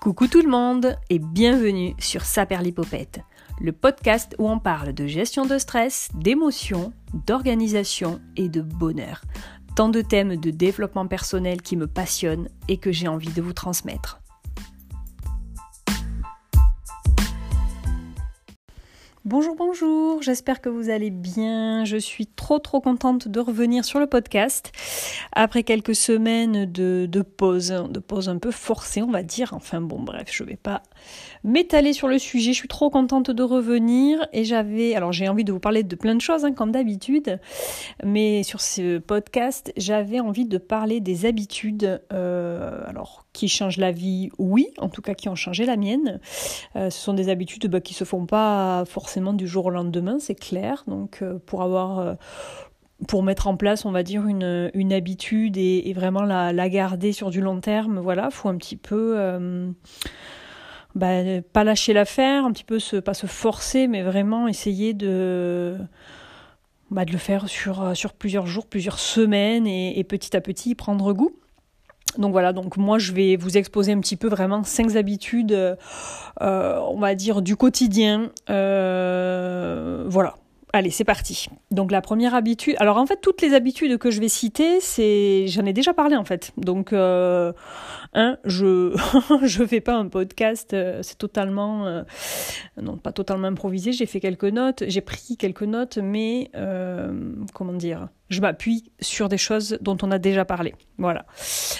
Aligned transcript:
Coucou 0.00 0.28
tout 0.28 0.40
le 0.40 0.48
monde 0.48 0.96
et 1.10 1.18
bienvenue 1.18 1.94
sur 1.98 2.22
Saperlipopette, 2.22 3.20
le 3.60 3.72
podcast 3.72 4.34
où 4.38 4.48
on 4.48 4.58
parle 4.58 4.94
de 4.94 5.06
gestion 5.06 5.44
de 5.44 5.58
stress, 5.58 6.08
d'émotions, 6.14 6.94
d'organisation 7.26 8.18
et 8.34 8.48
de 8.48 8.62
bonheur. 8.62 9.20
Tant 9.76 9.90
de 9.90 10.00
thèmes 10.00 10.36
de 10.36 10.50
développement 10.50 11.06
personnel 11.06 11.60
qui 11.60 11.76
me 11.76 11.86
passionnent 11.86 12.48
et 12.66 12.78
que 12.78 12.92
j'ai 12.92 13.08
envie 13.08 13.32
de 13.34 13.42
vous 13.42 13.52
transmettre. 13.52 14.19
Bonjour, 19.30 19.54
bonjour, 19.54 20.22
j'espère 20.22 20.60
que 20.60 20.68
vous 20.68 20.90
allez 20.90 21.10
bien. 21.10 21.84
Je 21.84 21.96
suis 21.96 22.26
trop 22.26 22.58
trop 22.58 22.80
contente 22.80 23.28
de 23.28 23.38
revenir 23.38 23.84
sur 23.84 24.00
le 24.00 24.08
podcast 24.08 24.72
après 25.30 25.62
quelques 25.62 25.94
semaines 25.94 26.64
de, 26.64 27.22
pause, 27.22 27.68
de 27.88 28.00
pause 28.00 28.28
un 28.28 28.38
peu 28.38 28.50
forcée 28.50 29.02
on 29.02 29.10
va 29.12 29.22
dire. 29.22 29.52
Enfin 29.52 29.80
bon 29.80 30.00
bref, 30.00 30.30
je 30.32 30.42
vais 30.42 30.56
pas 30.56 30.82
m'étaler 31.44 31.92
sur 31.92 32.08
le 32.08 32.18
sujet, 32.18 32.52
je 32.52 32.58
suis 32.58 32.66
trop 32.66 32.90
contente 32.90 33.30
de 33.30 33.42
revenir 33.44 34.26
et 34.32 34.42
j'avais, 34.42 34.96
alors 34.96 35.12
j'ai 35.12 35.28
envie 35.28 35.44
de 35.44 35.52
vous 35.52 35.60
parler 35.60 35.84
de 35.84 35.94
plein 35.94 36.16
de 36.16 36.20
choses 36.20 36.44
hein, 36.44 36.52
comme 36.52 36.72
d'habitude, 36.72 37.38
mais 38.04 38.42
sur 38.42 38.60
ce 38.60 38.98
podcast 38.98 39.72
j'avais 39.76 40.18
envie 40.18 40.44
de 40.44 40.58
parler 40.58 40.98
des 40.98 41.24
habitudes, 41.24 42.02
euh, 42.12 42.82
alors 42.84 43.26
qui 43.32 43.48
changent 43.48 43.76
la 43.76 43.92
vie, 43.92 44.30
oui, 44.38 44.66
en 44.78 44.88
tout 44.88 45.02
cas 45.02 45.14
qui 45.14 45.28
ont 45.28 45.36
changé 45.36 45.64
la 45.64 45.76
mienne. 45.76 46.18
Euh, 46.74 46.90
ce 46.90 46.98
sont 46.98 47.14
des 47.14 47.28
habitudes 47.28 47.68
bah, 47.68 47.80
qui 47.80 47.94
se 47.94 48.02
font 48.02 48.26
pas 48.26 48.84
forcément 48.86 49.19
du 49.32 49.46
jour 49.46 49.66
au 49.66 49.70
lendemain, 49.70 50.18
c'est 50.18 50.34
clair. 50.34 50.84
Donc 50.86 51.20
euh, 51.22 51.38
pour 51.44 51.62
avoir 51.62 51.98
euh, 51.98 52.14
pour 53.08 53.22
mettre 53.22 53.46
en 53.46 53.56
place, 53.56 53.84
on 53.84 53.92
va 53.92 54.02
dire, 54.02 54.26
une, 54.26 54.70
une 54.74 54.92
habitude 54.92 55.56
et, 55.56 55.92
vraiment 55.94 56.22
la, 56.22 56.68
garder 56.68 57.12
sur 57.12 57.30
du 57.30 57.40
long 57.40 57.60
terme, 57.60 57.98
voilà, 57.98 58.30
faut 58.30 58.50
un 58.50 58.56
petit 58.56 58.76
peu 58.76 59.16
bah, 60.94 61.40
pas 61.54 61.64
lâcher 61.64 61.94
l'affaire, 61.94 62.44
un 62.44 62.52
petit 62.52 62.64
peu 62.64 62.78
se, 62.78 62.96
pas 62.96 63.14
se 63.14 63.26
forcer, 63.26 63.88
mais 63.88 64.02
vraiment 64.02 64.48
essayer 64.48 64.92
de, 64.92 65.78
bah, 66.90 67.06
de 67.06 67.12
le 67.12 67.16
faire 67.16 67.48
sur, 67.48 67.96
sur 67.96 68.12
plusieurs 68.12 68.46
jours, 68.46 68.66
plusieurs 68.66 68.98
semaines 68.98 69.66
et, 69.66 69.98
et 69.98 70.04
petit 70.04 70.36
à 70.36 70.42
petit 70.42 70.74
prendre 70.74 71.14
goût. 71.14 71.32
Donc 72.18 72.32
voilà, 72.32 72.52
donc 72.52 72.76
moi 72.76 72.98
je 72.98 73.12
vais 73.12 73.36
vous 73.36 73.56
exposer 73.56 73.92
un 73.92 74.00
petit 74.00 74.16
peu 74.16 74.28
vraiment 74.28 74.64
cinq 74.64 74.96
habitudes, 74.96 75.52
euh, 75.52 75.76
on 76.40 76.98
va 76.98 77.14
dire 77.14 77.40
du 77.42 77.56
quotidien. 77.56 78.30
Euh, 78.48 80.04
voilà, 80.08 80.34
Allez, 80.72 80.90
c'est 80.90 81.04
parti. 81.04 81.48
Donc 81.72 81.90
la 81.90 82.00
première 82.00 82.34
habitude. 82.34 82.76
Alors 82.78 82.96
en 82.96 83.06
fait, 83.06 83.20
toutes 83.20 83.42
les 83.42 83.54
habitudes 83.54 83.98
que 83.98 84.10
je 84.10 84.20
vais 84.20 84.28
citer, 84.28 84.80
c'est, 84.80 85.48
j'en 85.48 85.66
ai 85.66 85.72
déjà 85.72 85.92
parlé 85.92 86.14
en 86.14 86.24
fait. 86.24 86.52
Donc, 86.56 86.92
euh, 86.92 87.52
je 88.44 88.96
je 89.42 89.64
fais 89.66 89.80
pas 89.80 89.96
un 89.96 90.06
podcast. 90.06 90.72
Euh, 90.72 91.00
c'est 91.02 91.18
totalement, 91.18 91.86
euh, 91.86 92.02
non 92.80 92.98
pas 92.98 93.10
totalement 93.10 93.48
improvisé. 93.48 93.92
J'ai 93.92 94.06
fait 94.06 94.20
quelques 94.20 94.44
notes, 94.44 94.84
j'ai 94.86 95.00
pris 95.00 95.36
quelques 95.36 95.64
notes, 95.64 95.98
mais 95.98 96.50
comment 97.52 97.72
dire, 97.72 98.08
je 98.28 98.40
m'appuie 98.40 98.92
sur 99.00 99.28
des 99.28 99.38
choses 99.38 99.76
dont 99.80 99.96
on 100.02 100.10
a 100.12 100.18
déjà 100.18 100.44
parlé. 100.44 100.74
Voilà. 100.98 101.26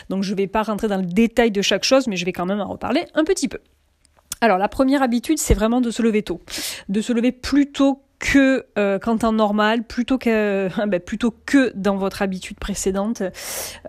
Donc 0.08 0.24
je 0.24 0.34
vais 0.34 0.48
pas 0.48 0.62
rentrer 0.62 0.88
dans 0.88 0.98
le 0.98 1.06
détail 1.06 1.52
de 1.52 1.62
chaque 1.62 1.84
chose, 1.84 2.08
mais 2.08 2.16
je 2.16 2.24
vais 2.24 2.32
quand 2.32 2.46
même 2.46 2.60
en 2.60 2.68
reparler 2.68 3.04
un 3.14 3.22
petit 3.22 3.46
peu. 3.46 3.58
Alors 4.40 4.58
la 4.58 4.68
première 4.68 5.02
habitude, 5.02 5.38
c'est 5.38 5.54
vraiment 5.54 5.80
de 5.80 5.90
se 5.90 6.02
lever 6.02 6.22
tôt, 6.22 6.40
de 6.88 7.00
se 7.00 7.12
lever 7.12 7.30
plus 7.30 7.70
tôt 7.70 8.02
que 8.20 8.66
euh, 8.78 9.00
qu'en 9.00 9.18
temps 9.18 9.32
normal, 9.32 9.82
plutôt 9.82 10.18
que, 10.18 10.68
ben, 10.86 11.00
plutôt 11.00 11.34
que 11.46 11.72
dans 11.74 11.96
votre 11.96 12.22
habitude 12.22 12.58
précédente. 12.60 13.22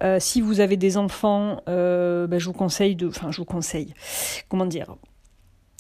Euh, 0.02 0.18
si 0.20 0.42
vous 0.42 0.60
avez 0.60 0.78
des 0.78 0.98
enfants, 0.98 1.62
euh, 1.70 2.26
ben, 2.26 2.40
je 2.40 2.46
vous 2.46 2.54
conseille 2.54 2.96
de, 2.96 3.08
enfin 3.08 3.32
je 3.32 3.38
vous 3.38 3.46
conseille, 3.46 3.94
comment 4.50 4.66
dire, 4.66 4.96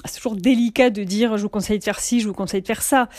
c'est 0.05 0.17
toujours 0.17 0.35
délicat 0.35 0.89
de 0.89 1.03
dire 1.03 1.37
je 1.37 1.43
vous 1.43 1.49
conseille 1.49 1.79
de 1.79 1.83
faire 1.83 1.99
ci, 1.99 2.19
je 2.19 2.27
vous 2.27 2.33
conseille 2.33 2.61
de 2.61 2.67
faire 2.67 2.81
ça. 2.81 3.09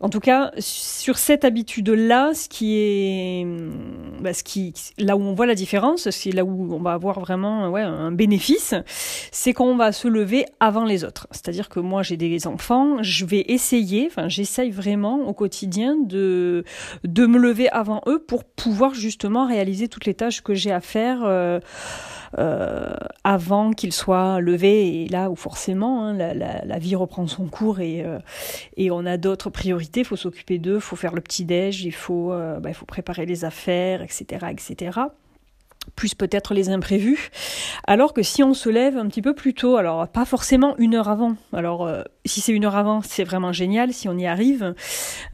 En 0.00 0.08
tout 0.08 0.20
cas, 0.20 0.52
sur 0.58 1.18
cette 1.18 1.44
habitude-là, 1.44 2.32
ce 2.34 2.48
qui 2.48 2.76
est, 2.76 3.46
bah, 4.20 4.32
ce 4.32 4.42
qui, 4.42 4.74
là 4.98 5.16
où 5.16 5.20
on 5.20 5.34
voit 5.34 5.46
la 5.46 5.54
différence, 5.54 6.10
c'est 6.10 6.32
là 6.32 6.44
où 6.44 6.74
on 6.74 6.80
va 6.80 6.92
avoir 6.92 7.20
vraiment 7.20 7.70
ouais, 7.70 7.82
un 7.82 8.12
bénéfice, 8.12 8.74
c'est 9.32 9.52
qu'on 9.52 9.76
va 9.76 9.92
se 9.92 10.08
lever 10.08 10.44
avant 10.60 10.84
les 10.84 11.04
autres. 11.04 11.26
C'est-à-dire 11.30 11.68
que 11.68 11.80
moi, 11.80 12.02
j'ai 12.02 12.16
des 12.16 12.46
enfants, 12.46 13.02
je 13.02 13.24
vais 13.24 13.44
essayer, 13.48 14.06
enfin, 14.10 14.28
j'essaye 14.28 14.70
vraiment 14.70 15.26
au 15.26 15.32
quotidien 15.32 15.96
de, 15.96 16.64
de 17.04 17.26
me 17.26 17.38
lever 17.38 17.68
avant 17.70 18.02
eux 18.06 18.18
pour 18.18 18.44
pouvoir 18.44 18.94
justement 18.94 19.46
réaliser 19.46 19.88
toutes 19.88 20.06
les 20.06 20.14
tâches 20.14 20.42
que 20.42 20.54
j'ai 20.54 20.72
à 20.72 20.80
faire. 20.80 21.20
Euh, 21.24 21.60
euh, 22.36 22.94
avant 23.24 23.72
qu'il 23.72 23.92
soit 23.92 24.40
levé 24.40 25.02
et 25.02 25.08
là 25.08 25.30
où 25.30 25.36
forcément 25.36 26.04
hein, 26.04 26.12
la, 26.12 26.34
la, 26.34 26.64
la, 26.64 26.78
vie 26.78 26.94
reprend 26.94 27.26
son 27.26 27.46
cours 27.46 27.80
et, 27.80 28.04
euh, 28.04 28.18
et 28.76 28.90
on 28.90 29.06
a 29.06 29.16
d'autres 29.16 29.50
priorités, 29.50 30.00
il 30.00 30.06
faut 30.06 30.16
s'occuper 30.16 30.58
d'eux, 30.58 30.76
il 30.76 30.80
faut 30.80 30.96
faire 30.96 31.14
le 31.14 31.20
petit 31.20 31.44
déj, 31.44 31.84
il 31.84 31.94
faut, 31.94 32.32
euh, 32.32 32.60
bah, 32.60 32.72
faut 32.72 32.86
préparer 32.86 33.24
les 33.24 33.44
affaires, 33.44 34.02
etc., 34.02 34.46
etc 34.50 35.00
plus 35.96 36.14
peut-être 36.14 36.54
les 36.54 36.70
imprévus. 36.70 37.30
Alors 37.86 38.14
que 38.14 38.22
si 38.22 38.42
on 38.42 38.54
se 38.54 38.68
lève 38.68 38.96
un 38.96 39.06
petit 39.06 39.22
peu 39.22 39.34
plus 39.34 39.54
tôt, 39.54 39.76
alors 39.76 40.08
pas 40.08 40.24
forcément 40.24 40.74
une 40.78 40.94
heure 40.94 41.08
avant. 41.08 41.36
Alors 41.52 41.86
euh, 41.86 42.02
si 42.24 42.40
c'est 42.40 42.52
une 42.52 42.64
heure 42.64 42.76
avant, 42.76 43.00
c'est 43.02 43.24
vraiment 43.24 43.52
génial. 43.52 43.92
Si 43.92 44.08
on 44.08 44.16
y 44.16 44.26
arrive, 44.26 44.74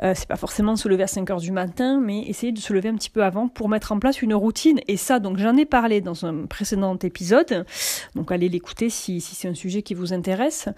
euh, 0.02 0.12
c'est 0.14 0.28
pas 0.28 0.36
forcément 0.36 0.76
se 0.76 0.88
lever 0.88 1.02
à 1.02 1.08
5 1.08 1.30
heures 1.30 1.40
du 1.40 1.52
matin, 1.52 2.00
mais 2.00 2.20
essayer 2.22 2.52
de 2.52 2.58
se 2.58 2.72
lever 2.72 2.88
un 2.88 2.94
petit 2.94 3.10
peu 3.10 3.24
avant 3.24 3.48
pour 3.48 3.68
mettre 3.68 3.92
en 3.92 3.98
place 3.98 4.22
une 4.22 4.34
routine. 4.34 4.80
Et 4.88 4.96
ça, 4.96 5.18
donc 5.18 5.38
j'en 5.38 5.56
ai 5.56 5.64
parlé 5.64 6.00
dans 6.00 6.24
un 6.24 6.46
précédent 6.46 6.96
épisode. 7.02 7.66
Donc 8.14 8.32
allez 8.32 8.48
l'écouter 8.48 8.90
si, 8.90 9.20
si 9.20 9.34
c'est 9.34 9.48
un 9.48 9.54
sujet 9.54 9.82
qui 9.82 9.94
vous 9.94 10.12
intéresse. 10.12 10.68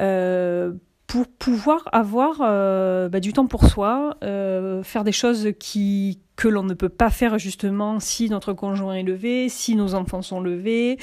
Euh, 0.00 0.72
pour 1.10 1.26
pouvoir 1.26 1.88
avoir 1.90 2.36
euh, 2.40 3.08
bah, 3.08 3.18
du 3.18 3.32
temps 3.32 3.48
pour 3.48 3.66
soi, 3.66 4.16
euh, 4.22 4.84
faire 4.84 5.02
des 5.02 5.10
choses 5.10 5.48
qui 5.58 6.20
que 6.36 6.46
l'on 6.46 6.62
ne 6.62 6.72
peut 6.72 6.88
pas 6.88 7.10
faire 7.10 7.36
justement 7.36 7.98
si 7.98 8.30
notre 8.30 8.52
conjoint 8.52 8.94
est 8.94 9.02
levé, 9.02 9.48
si 9.48 9.74
nos 9.74 9.94
enfants 9.94 10.22
sont 10.22 10.40
levés. 10.40 10.98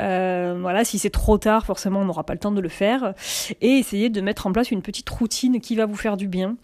Euh, 0.00 0.58
voilà, 0.60 0.84
si 0.84 0.98
c'est 0.98 1.08
trop 1.08 1.38
tard, 1.38 1.64
forcément, 1.64 2.00
on 2.00 2.04
n'aura 2.04 2.24
pas 2.24 2.34
le 2.34 2.40
temps 2.40 2.50
de 2.50 2.60
le 2.60 2.68
faire. 2.68 3.14
Et 3.62 3.78
essayer 3.78 4.10
de 4.10 4.20
mettre 4.20 4.48
en 4.48 4.52
place 4.52 4.72
une 4.72 4.82
petite 4.82 5.08
routine 5.08 5.60
qui 5.60 5.76
va 5.76 5.86
vous 5.86 5.94
faire 5.94 6.18
du 6.18 6.26
bien. 6.26 6.56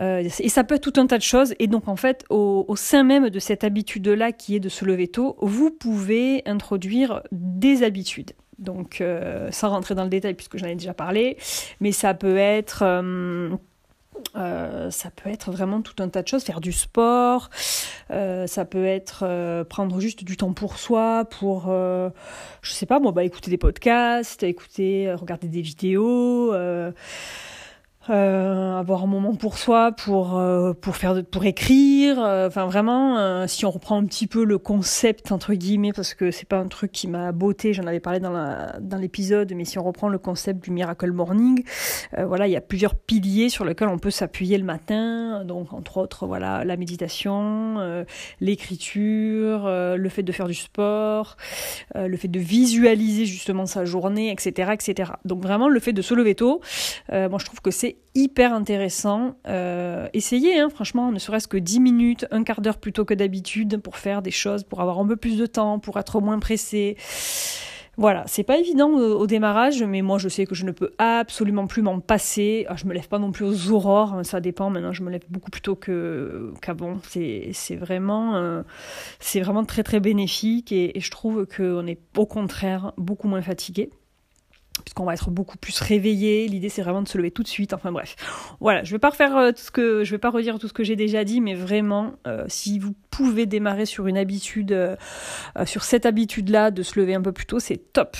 Et 0.00 0.48
ça 0.48 0.64
peut 0.64 0.76
être 0.76 0.90
tout 0.90 0.98
un 0.98 1.06
tas 1.06 1.18
de 1.18 1.22
choses. 1.22 1.54
Et 1.60 1.68
donc, 1.68 1.86
en 1.86 1.94
fait, 1.94 2.24
au, 2.28 2.64
au 2.66 2.74
sein 2.74 3.04
même 3.04 3.28
de 3.28 3.38
cette 3.38 3.62
habitude-là 3.62 4.32
qui 4.32 4.56
est 4.56 4.60
de 4.60 4.70
se 4.70 4.84
lever 4.84 5.06
tôt, 5.06 5.36
vous 5.40 5.70
pouvez 5.70 6.42
introduire 6.46 7.22
des 7.30 7.84
habitudes. 7.84 8.32
Donc, 8.60 9.00
euh, 9.00 9.50
sans 9.50 9.70
rentrer 9.70 9.94
dans 9.94 10.04
le 10.04 10.10
détail 10.10 10.34
puisque 10.34 10.58
j'en 10.58 10.66
ai 10.66 10.74
déjà 10.74 10.92
parlé, 10.92 11.38
mais 11.80 11.92
ça 11.92 12.12
peut 12.12 12.36
être 12.36 12.82
euh, 12.82 13.50
euh, 14.36 14.90
ça 14.90 15.10
peut 15.10 15.30
être 15.30 15.50
vraiment 15.50 15.80
tout 15.80 15.94
un 16.02 16.08
tas 16.10 16.22
de 16.22 16.28
choses, 16.28 16.44
faire 16.44 16.60
du 16.60 16.72
sport, 16.72 17.48
ça 18.10 18.64
peut 18.66 18.84
être 18.84 19.64
prendre 19.64 19.98
juste 19.98 20.24
du 20.24 20.36
temps 20.36 20.52
pour 20.52 20.76
soi, 20.76 21.24
pour, 21.24 21.68
je 21.68 22.72
sais 22.72 22.86
pas, 22.86 23.00
moi, 23.00 23.12
bah, 23.12 23.24
écouter 23.24 23.50
des 23.50 23.56
podcasts, 23.56 24.42
écouter, 24.42 25.10
regarder 25.14 25.48
des 25.48 25.62
vidéos 25.62 26.52
euh, 28.10 28.76
avoir 28.76 29.04
un 29.04 29.06
moment 29.06 29.34
pour 29.34 29.56
soi, 29.56 29.92
pour 29.92 30.36
euh, 30.36 30.72
pour 30.72 30.96
faire, 30.96 31.24
pour 31.24 31.44
écrire. 31.44 32.22
Euh, 32.22 32.48
enfin 32.48 32.66
vraiment, 32.66 33.18
euh, 33.18 33.46
si 33.46 33.64
on 33.64 33.70
reprend 33.70 33.96
un 33.96 34.04
petit 34.04 34.26
peu 34.26 34.44
le 34.44 34.58
concept 34.58 35.30
entre 35.30 35.54
guillemets, 35.54 35.92
parce 35.92 36.14
que 36.14 36.30
c'est 36.30 36.48
pas 36.48 36.58
un 36.58 36.66
truc 36.66 36.90
qui 36.90 37.06
m'a 37.06 37.30
beauté, 37.30 37.72
j'en 37.72 37.86
avais 37.86 38.00
parlé 38.00 38.18
dans 38.18 38.32
la, 38.32 38.76
dans 38.80 38.96
l'épisode, 38.96 39.52
mais 39.54 39.64
si 39.64 39.78
on 39.78 39.84
reprend 39.84 40.08
le 40.08 40.18
concept 40.18 40.64
du 40.64 40.72
miracle 40.72 41.12
morning, 41.12 41.62
voilà, 42.18 42.48
il 42.48 42.50
y 42.50 42.56
a 42.56 42.60
plusieurs 42.60 42.96
piliers 42.96 43.48
sur 43.48 43.64
lesquels 43.64 43.88
on 43.88 43.98
peut 43.98 44.10
s'appuyer 44.10 44.58
le 44.58 44.64
matin. 44.64 45.44
Donc 45.44 45.72
entre 45.72 45.98
autres, 45.98 46.26
voilà, 46.26 46.64
la 46.64 46.76
méditation, 46.76 48.04
l'écriture, 48.40 49.66
le 49.68 50.08
fait 50.08 50.22
de 50.22 50.32
faire 50.32 50.48
du 50.48 50.54
sport, 50.54 51.36
le 51.94 52.16
fait 52.16 52.28
de 52.28 52.40
visualiser 52.40 53.24
justement 53.24 53.66
sa 53.66 53.84
journée, 53.84 54.30
etc., 54.32 54.72
etc. 54.72 55.12
Donc 55.24 55.42
vraiment, 55.42 55.68
le 55.68 55.80
fait 55.80 55.92
de 55.92 56.02
se 56.02 56.14
lever 56.14 56.34
tôt, 56.34 56.60
moi 57.10 57.38
je 57.38 57.44
trouve 57.44 57.60
que 57.60 57.70
c'est 57.70 57.99
hyper 58.14 58.52
intéressant. 58.52 59.36
Euh, 59.46 60.08
essayez, 60.12 60.58
hein, 60.58 60.68
franchement, 60.68 61.12
ne 61.12 61.18
serait-ce 61.18 61.48
que 61.48 61.56
10 61.56 61.80
minutes, 61.80 62.26
un 62.30 62.42
quart 62.42 62.60
d'heure 62.60 62.78
plutôt 62.78 63.04
que 63.04 63.14
d'habitude 63.14 63.78
pour 63.78 63.96
faire 63.96 64.22
des 64.22 64.30
choses, 64.30 64.64
pour 64.64 64.80
avoir 64.80 64.98
un 64.98 65.06
peu 65.06 65.16
plus 65.16 65.38
de 65.38 65.46
temps, 65.46 65.78
pour 65.78 65.98
être 65.98 66.20
moins 66.20 66.38
pressé. 66.38 66.96
Voilà, 67.96 68.24
c'est 68.26 68.44
pas 68.44 68.56
évident 68.56 68.88
au, 68.92 69.26
démarrage, 69.26 69.82
mais 69.82 70.00
moi 70.00 70.16
je 70.16 70.28
sais 70.28 70.46
que 70.46 70.54
je 70.54 70.64
ne 70.64 70.72
peux 70.72 70.92
absolument 70.96 71.66
plus 71.66 71.82
m'en 71.82 72.00
passer. 72.00 72.64
Ah, 72.68 72.76
je 72.76 72.86
me 72.86 72.94
lève 72.94 73.08
pas 73.08 73.18
non 73.18 73.30
plus 73.30 73.44
aux 73.44 73.70
aurores, 73.72 74.14
hein, 74.14 74.24
ça 74.24 74.40
dépend. 74.40 74.70
Maintenant, 74.70 74.92
je 74.92 75.02
me 75.02 75.10
lève 75.10 75.24
beaucoup 75.28 75.50
plus 75.50 75.60
tôt 75.60 75.76
qu'avant. 75.76 76.98
C'est 77.08 77.50
c'est 77.52 77.76
vraiment 77.76 78.36
euh, 78.36 78.62
c'est 79.18 79.40
vraiment 79.40 79.64
très 79.64 79.82
très 79.82 80.00
bénéfique 80.00 80.72
et, 80.72 80.96
et 80.96 81.00
je 81.00 81.10
trouve 81.10 81.46
qu'on 81.46 81.86
est 81.86 81.98
au 82.16 82.26
contraire 82.26 82.92
beaucoup 82.96 83.28
moins 83.28 83.42
fatigué 83.42 83.90
puisqu'on 84.90 85.04
va 85.04 85.14
être 85.14 85.30
beaucoup 85.30 85.56
plus 85.56 85.80
réveillé. 85.80 86.48
L'idée 86.48 86.68
c'est 86.68 86.82
vraiment 86.82 87.00
de 87.00 87.06
se 87.06 87.16
lever 87.16 87.30
tout 87.30 87.44
de 87.44 87.48
suite. 87.48 87.72
Enfin 87.72 87.92
bref, 87.92 88.16
voilà. 88.58 88.82
Je 88.82 88.90
vais 88.90 88.98
pas 88.98 89.10
refaire 89.10 89.36
euh, 89.36 89.52
tout 89.52 89.62
ce 89.62 89.70
que, 89.70 90.02
je 90.02 90.10
vais 90.10 90.18
pas 90.18 90.30
redire 90.30 90.58
tout 90.58 90.66
ce 90.66 90.72
que 90.72 90.82
j'ai 90.82 90.96
déjà 90.96 91.22
dit, 91.22 91.40
mais 91.40 91.54
vraiment, 91.54 92.14
euh, 92.26 92.44
si 92.48 92.80
vous 92.80 92.92
pouvez 93.10 93.46
démarrer 93.46 93.86
sur 93.86 94.08
une 94.08 94.18
habitude, 94.18 94.72
euh, 94.72 94.96
sur 95.64 95.84
cette 95.84 96.06
habitude-là 96.06 96.72
de 96.72 96.82
se 96.82 96.98
lever 96.98 97.14
un 97.14 97.22
peu 97.22 97.30
plus 97.30 97.46
tôt, 97.46 97.60
c'est 97.60 97.92
top. 97.92 98.16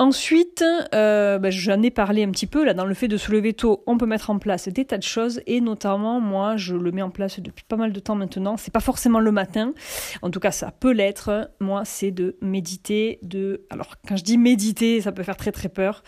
Ensuite, 0.00 0.64
euh, 0.94 1.40
bah, 1.40 1.50
j'en 1.50 1.82
ai 1.82 1.90
parlé 1.90 2.22
un 2.22 2.30
petit 2.30 2.46
peu 2.46 2.64
là 2.64 2.72
dans 2.72 2.84
le 2.84 2.94
fait 2.94 3.08
de 3.08 3.16
se 3.16 3.32
lever 3.32 3.52
tôt, 3.52 3.82
on 3.88 3.98
peut 3.98 4.06
mettre 4.06 4.30
en 4.30 4.38
place 4.38 4.68
des 4.68 4.84
tas 4.84 4.96
de 4.96 5.02
choses 5.02 5.40
et 5.48 5.60
notamment 5.60 6.20
moi 6.20 6.56
je 6.56 6.76
le 6.76 6.92
mets 6.92 7.02
en 7.02 7.10
place 7.10 7.40
depuis 7.40 7.64
pas 7.64 7.74
mal 7.74 7.92
de 7.92 7.98
temps 7.98 8.14
maintenant. 8.14 8.56
C'est 8.56 8.72
pas 8.72 8.78
forcément 8.78 9.18
le 9.18 9.32
matin, 9.32 9.74
en 10.22 10.30
tout 10.30 10.38
cas 10.38 10.52
ça 10.52 10.70
peut 10.70 10.92
l'être. 10.92 11.50
Moi 11.58 11.82
c'est 11.84 12.12
de 12.12 12.36
méditer, 12.40 13.18
de 13.22 13.66
alors 13.70 13.96
quand 14.06 14.14
je 14.14 14.22
dis 14.22 14.38
méditer 14.38 15.00
ça 15.00 15.10
peut 15.10 15.24
faire 15.24 15.36
très 15.36 15.50
très 15.50 15.68
peur, 15.68 16.04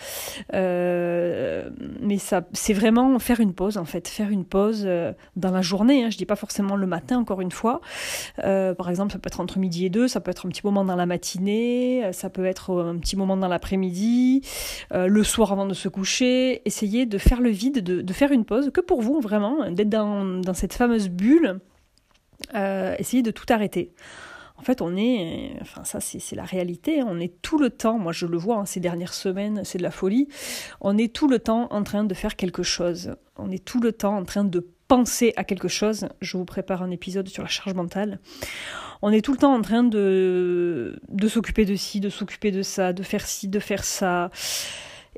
euh, 0.55 1.69
mais 2.01 2.19
ça 2.19 2.47
c'est 2.53 2.75
vraiment 2.75 3.19
faire 3.19 3.41
une 3.41 3.55
pause 3.55 3.77
en 3.77 3.87
fait, 3.87 4.07
faire 4.07 4.31
une 4.31 4.45
pause 4.45 4.85
euh, 4.87 5.13
dans 5.35 5.51
la 5.51 5.63
journée. 5.63 6.05
Hein, 6.05 6.11
je 6.11 6.17
dis 6.17 6.27
pas 6.27 6.37
forcément 6.37 6.77
le 6.77 6.87
matin 6.87 7.19
encore 7.19 7.41
une 7.41 7.51
fois. 7.51 7.81
Par 8.37 8.89
exemple 8.89 9.13
ça 9.13 9.19
peut 9.19 9.27
être 9.27 9.41
entre 9.41 9.59
midi 9.59 9.87
et 9.87 9.91
deux, 9.91 10.07
ça 10.07 10.21
peut 10.21 10.31
être 10.31 10.47
un 10.47 10.51
petit 10.51 10.63
moment 10.65 10.85
dans 10.85 10.95
la 10.95 11.07
matinée, 11.07 12.09
ça 12.13 12.31
peut 12.31 12.45
être 12.45 12.85
un 12.85 12.97
petit 12.97 13.17
moment 13.17 13.37
dans 13.37 13.49
l'après-midi 13.49 13.80
midi, 13.81 14.43
euh, 14.93 15.07
le 15.07 15.25
soir 15.25 15.53
avant 15.53 15.67
de 15.67 15.75
se 15.75 15.89
coucher, 15.89 16.63
essayer 16.65 17.07
de 17.07 17.19
faire 17.19 17.41
le 17.41 17.51
vide, 17.51 17.83
de, 17.83 18.13
faire 18.13 18.33
une 18.33 18.45
pause, 18.45 18.71
que 18.73 18.81
pour 18.81 19.03
vous 19.03 19.21
vraiment, 19.21 19.71
d'être 19.71 19.89
dans, 19.89 20.55
cette 20.55 20.75
fameuse 20.75 21.09
bulle, 21.09 21.61
euh, 22.55 22.95
essayez 22.99 23.23
de 23.23 23.31
tout 23.31 23.47
arrêter. 23.49 23.93
En 24.57 24.63
fait, 24.63 24.83
on 24.83 24.95
est, 24.95 25.57
enfin 25.63 25.85
ça 25.85 26.01
c'est 26.01 26.37
la 26.37 26.45
réalité, 26.45 27.01
hein. 27.01 27.07
on 27.09 27.19
est 27.19 27.41
tout 27.41 27.59
le 27.59 27.71
temps, 27.71 27.99
moi 27.99 28.13
je 28.13 28.27
le 28.27 28.37
vois 28.37 28.57
hein, 28.57 28.67
ces 28.67 28.79
dernières 28.79 29.15
semaines, 29.15 29.63
c'est 29.65 29.79
de 29.79 29.83
la 29.83 29.91
folie, 29.91 30.29
on 30.83 30.99
est 30.99 31.15
tout 31.15 31.29
le 31.29 31.39
temps 31.39 31.69
en 31.71 31.83
train 31.83 32.05
de 32.05 32.13
faire 32.13 32.37
quelque 32.37 32.63
chose, 32.63 33.15
on 33.39 33.51
est 33.51 33.65
tout 33.65 33.81
le 33.81 33.93
temps 33.93 34.19
en 34.19 34.25
train 34.25 34.45
de 34.45 34.69
penser 34.91 35.33
à 35.37 35.45
quelque 35.45 35.69
chose, 35.69 36.09
je 36.21 36.37
vous 36.37 36.45
prépare 36.45 36.83
un 36.83 36.91
épisode 36.91 37.29
sur 37.29 37.45
la 37.45 37.49
charge 37.49 37.75
mentale, 37.75 38.19
on 39.03 39.13
est 39.13 39.25
tout 39.25 39.31
le 39.31 39.39
temps 39.39 39.55
en 39.55 39.63
train 39.63 39.85
de, 39.85 41.01
de 41.09 41.29
s'occuper 41.29 41.65
de 41.65 41.77
ci, 41.77 42.01
de 42.01 42.09
s'occuper 42.09 42.51
de 42.51 42.63
ça, 42.63 42.93
de 42.93 43.05
faire 43.05 43.25
ci, 43.25 43.47
de 43.47 43.61
faire 43.61 43.85
ça. 43.85 44.33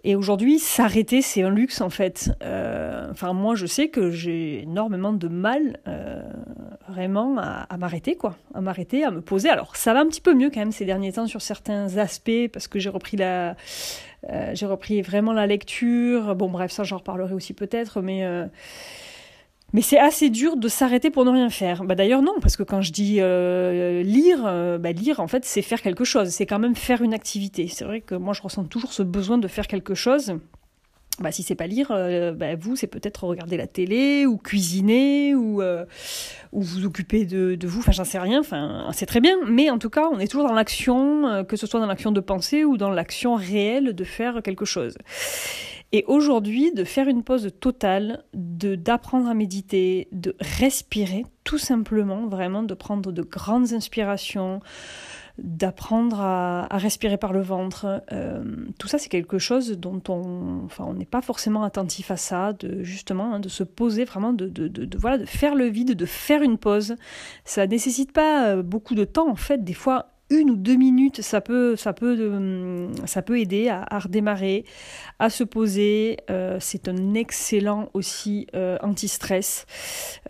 Et 0.04 0.14
aujourd'hui, 0.14 0.58
s'arrêter, 0.58 1.22
c'est 1.22 1.42
un 1.42 1.48
luxe 1.48 1.80
en 1.80 1.88
fait. 1.88 2.30
Euh, 2.42 3.08
enfin, 3.10 3.32
moi, 3.32 3.54
je 3.54 3.64
sais 3.64 3.88
que 3.88 4.10
j'ai 4.10 4.60
énormément 4.64 5.14
de 5.14 5.28
mal, 5.28 5.78
euh, 5.88 6.22
vraiment, 6.86 7.38
à, 7.38 7.76
m'arrêter, 7.78 8.14
quoi, 8.14 8.36
à 8.52 8.60
m'arrêter, 8.60 9.04
à 9.04 9.10
me 9.10 9.22
poser. 9.22 9.48
Alors, 9.48 9.74
ça 9.74 9.94
va 9.94 10.00
un 10.00 10.06
petit 10.06 10.20
peu 10.20 10.34
mieux 10.34 10.50
quand 10.50 10.60
même 10.60 10.72
ces 10.72 10.84
derniers 10.84 11.14
temps 11.14 11.26
sur 11.26 11.40
certains 11.40 11.96
aspects 11.96 12.48
parce 12.52 12.68
que 12.68 12.78
j'ai 12.78 12.90
repris 12.90 13.16
la, 13.16 13.56
euh, 14.28 14.50
j'ai 14.52 14.66
repris 14.66 15.00
vraiment 15.00 15.32
la 15.32 15.46
lecture. 15.46 16.34
Bon, 16.34 16.50
bref, 16.50 16.72
ça, 16.72 16.84
j'en 16.84 16.98
reparlerai 16.98 17.32
aussi 17.32 17.54
peut-être, 17.54 18.02
mais 18.02 18.22
mais 19.72 19.80
c'est 19.80 19.98
assez 19.98 20.30
dur 20.30 20.56
de 20.56 20.68
s'arrêter 20.68 21.10
pour 21.10 21.24
ne 21.24 21.30
rien 21.30 21.50
faire. 21.50 21.84
Bah 21.84 21.94
d'ailleurs 21.94 22.22
non, 22.22 22.34
parce 22.40 22.56
que 22.56 22.62
quand 22.62 22.82
je 22.82 22.92
dis 22.92 23.16
euh, 23.20 24.02
lire, 24.02 24.44
euh, 24.44 24.78
bah 24.78 24.92
lire 24.92 25.20
en 25.20 25.28
fait 25.28 25.44
c'est 25.44 25.62
faire 25.62 25.80
quelque 25.80 26.04
chose, 26.04 26.28
c'est 26.28 26.46
quand 26.46 26.58
même 26.58 26.76
faire 26.76 27.02
une 27.02 27.14
activité. 27.14 27.68
C'est 27.68 27.84
vrai 27.84 28.00
que 28.00 28.14
moi 28.14 28.34
je 28.34 28.42
ressens 28.42 28.64
toujours 28.64 28.92
ce 28.92 29.02
besoin 29.02 29.38
de 29.38 29.48
faire 29.48 29.66
quelque 29.66 29.94
chose. 29.94 30.34
Bah, 31.20 31.30
si 31.30 31.42
c'est 31.42 31.54
pas 31.54 31.66
lire, 31.66 31.88
euh, 31.90 32.32
bah, 32.32 32.56
vous, 32.56 32.74
c'est 32.74 32.86
peut-être 32.86 33.24
regarder 33.24 33.58
la 33.58 33.66
télé 33.66 34.24
ou 34.24 34.38
cuisiner 34.38 35.34
ou, 35.34 35.62
ou 35.62 36.62
vous 36.62 36.86
occuper 36.86 37.26
de, 37.26 37.54
de 37.54 37.66
vous. 37.68 37.80
Enfin, 37.80 37.92
j'en 37.92 38.04
sais 38.04 38.18
rien. 38.18 38.40
Enfin, 38.40 38.88
c'est 38.92 39.04
très 39.04 39.20
bien. 39.20 39.36
Mais 39.46 39.68
en 39.68 39.78
tout 39.78 39.90
cas, 39.90 40.08
on 40.10 40.18
est 40.18 40.26
toujours 40.26 40.48
dans 40.48 40.54
l'action, 40.54 41.44
que 41.44 41.56
ce 41.56 41.66
soit 41.66 41.80
dans 41.80 41.86
l'action 41.86 42.12
de 42.12 42.20
penser 42.20 42.64
ou 42.64 42.78
dans 42.78 42.90
l'action 42.90 43.34
réelle 43.34 43.92
de 43.92 44.04
faire 44.04 44.42
quelque 44.42 44.64
chose. 44.64 44.96
Et 45.94 46.04
aujourd'hui, 46.06 46.72
de 46.72 46.84
faire 46.84 47.06
une 47.06 47.22
pause 47.22 47.50
totale, 47.60 48.24
de 48.32 48.76
d'apprendre 48.76 49.28
à 49.28 49.34
méditer, 49.34 50.08
de 50.10 50.34
respirer, 50.40 51.26
tout 51.44 51.58
simplement, 51.58 52.26
vraiment, 52.26 52.62
de 52.62 52.72
prendre 52.72 53.12
de 53.12 53.22
grandes 53.22 53.74
inspirations, 53.74 54.60
d'apprendre 55.36 56.20
à, 56.20 56.66
respirer 56.72 57.18
par 57.18 57.34
le 57.34 57.42
ventre. 57.42 58.02
Euh, 58.10 58.42
tout 58.78 58.88
ça, 58.88 58.96
c'est 58.96 59.10
quelque 59.10 59.38
chose 59.38 59.72
dont 59.72 60.02
on, 60.08 60.62
enfin, 60.64 60.84
on 60.86 60.94
n'est 60.94 61.04
pas 61.04 61.20
forcément 61.20 61.62
attentif 61.62 62.10
à 62.10 62.16
ça, 62.16 62.54
de 62.54 62.82
justement, 62.82 63.34
hein, 63.34 63.40
de 63.40 63.50
se 63.50 63.62
poser 63.62 64.04
vraiment, 64.04 64.32
de, 64.32 64.48
de, 64.48 64.68
de, 64.68 64.98
voilà, 64.98 65.18
de 65.18 65.26
faire 65.26 65.54
le 65.54 65.66
vide, 65.66 65.94
de 65.94 66.06
faire 66.06 66.42
une 66.42 66.56
pause. 66.56 66.96
Ça 67.44 67.66
nécessite 67.66 68.12
pas 68.12 68.46
euh, 68.46 68.62
beaucoup 68.62 68.94
de 68.94 69.04
temps, 69.04 69.28
en 69.28 69.36
fait. 69.36 69.62
Des 69.62 69.74
fois, 69.74 70.11
une 70.32 70.50
ou 70.50 70.56
deux 70.56 70.76
minutes, 70.76 71.20
ça 71.22 71.40
peut, 71.40 71.76
ça 71.76 71.92
peut, 71.92 72.16
euh, 72.18 72.88
ça 73.06 73.22
peut 73.22 73.38
aider 73.38 73.68
à, 73.68 73.98
redémarrer, 73.98 74.64
à 75.18 75.30
se 75.30 75.44
poser. 75.44 76.18
Euh, 76.30 76.56
c'est 76.60 76.88
un 76.88 77.14
excellent 77.14 77.90
aussi 77.94 78.46
euh, 78.54 78.78
anti-stress. 78.82 79.66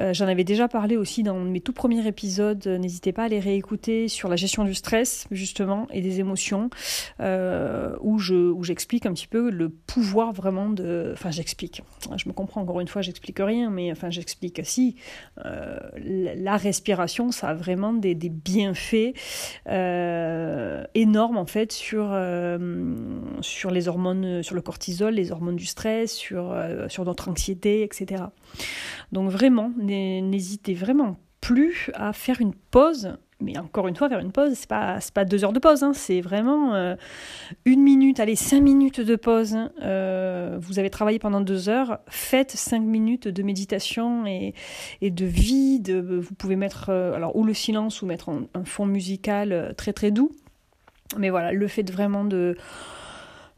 J'en 0.00 0.26
avais 0.26 0.44
déjà 0.44 0.68
parlé 0.68 0.96
aussi 0.96 1.22
dans 1.22 1.38
mes 1.38 1.60
tout 1.60 1.72
premiers 1.72 2.06
épisodes. 2.06 2.66
N'hésitez 2.66 3.12
pas 3.12 3.24
à 3.24 3.28
les 3.28 3.40
réécouter 3.40 4.08
sur 4.08 4.28
la 4.28 4.36
gestion 4.36 4.64
du 4.64 4.74
stress 4.74 5.26
justement 5.30 5.86
et 5.90 6.00
des 6.00 6.20
émotions, 6.20 6.70
où 7.20 8.18
je, 8.18 8.50
où 8.50 8.64
j'explique 8.64 9.06
un 9.06 9.12
petit 9.12 9.28
peu 9.28 9.50
le 9.50 9.68
pouvoir 9.68 10.32
vraiment 10.32 10.68
de. 10.70 11.10
Enfin, 11.12 11.30
j'explique. 11.30 11.82
Je 12.16 12.28
me 12.28 12.32
comprends 12.32 12.62
encore 12.62 12.80
une 12.80 12.88
fois, 12.88 13.02
j'explique 13.02 13.38
rien, 13.38 13.70
mais 13.70 13.92
enfin, 13.92 14.10
j'explique 14.10 14.60
si 14.64 14.96
la 15.36 16.56
respiration, 16.56 17.30
ça 17.30 17.48
a 17.48 17.54
vraiment 17.54 17.92
des, 17.92 18.14
bienfaits. 18.14 19.14
Énorme 20.94 21.36
en 21.36 21.46
fait 21.46 21.72
sur, 21.72 22.10
euh, 22.12 22.94
sur 23.40 23.70
les 23.70 23.88
hormones, 23.88 24.42
sur 24.42 24.54
le 24.54 24.60
cortisol, 24.60 25.14
les 25.14 25.32
hormones 25.32 25.56
du 25.56 25.66
stress, 25.66 26.12
sur, 26.12 26.52
euh, 26.52 26.88
sur 26.88 27.04
notre 27.04 27.28
anxiété, 27.28 27.82
etc. 27.82 28.24
Donc 29.12 29.30
vraiment, 29.30 29.72
n'hésitez 29.78 30.74
vraiment 30.74 31.16
plus 31.40 31.90
à 31.94 32.12
faire 32.12 32.40
une 32.40 32.54
pause 32.54 33.16
mais 33.42 33.58
encore 33.58 33.88
une 33.88 33.96
fois, 33.96 34.08
faire 34.08 34.20
une 34.20 34.32
pause, 34.32 34.52
c'est 34.54 34.68
pas 34.68 34.98
pas 35.14 35.24
deux 35.24 35.44
heures 35.44 35.52
de 35.52 35.58
pause, 35.58 35.82
hein. 35.82 35.92
c'est 35.94 36.20
vraiment 36.20 36.96
une 37.64 37.82
minute, 37.82 38.20
allez 38.20 38.36
cinq 38.36 38.62
minutes 38.62 39.00
de 39.00 39.16
pause. 39.16 39.56
vous 39.78 40.78
avez 40.78 40.90
travaillé 40.90 41.18
pendant 41.18 41.40
deux 41.40 41.68
heures, 41.68 41.98
faites 42.08 42.52
cinq 42.52 42.80
minutes 42.80 43.28
de 43.28 43.42
méditation 43.42 44.26
et, 44.26 44.54
de 45.02 45.24
vide. 45.24 45.90
Vous 45.90 46.34
pouvez 46.34 46.56
mettre 46.56 46.90
alors 46.90 47.36
ou 47.36 47.44
le 47.44 47.54
silence 47.54 48.02
ou 48.02 48.06
mettre 48.06 48.30
un 48.30 48.64
fond 48.64 48.86
musical 48.86 49.74
très 49.76 49.92
très 49.92 50.10
doux. 50.10 50.32
Mais 51.18 51.30
voilà, 51.30 51.52
le 51.52 51.68
fait 51.68 51.90
vraiment 51.90 52.24
de, 52.24 52.56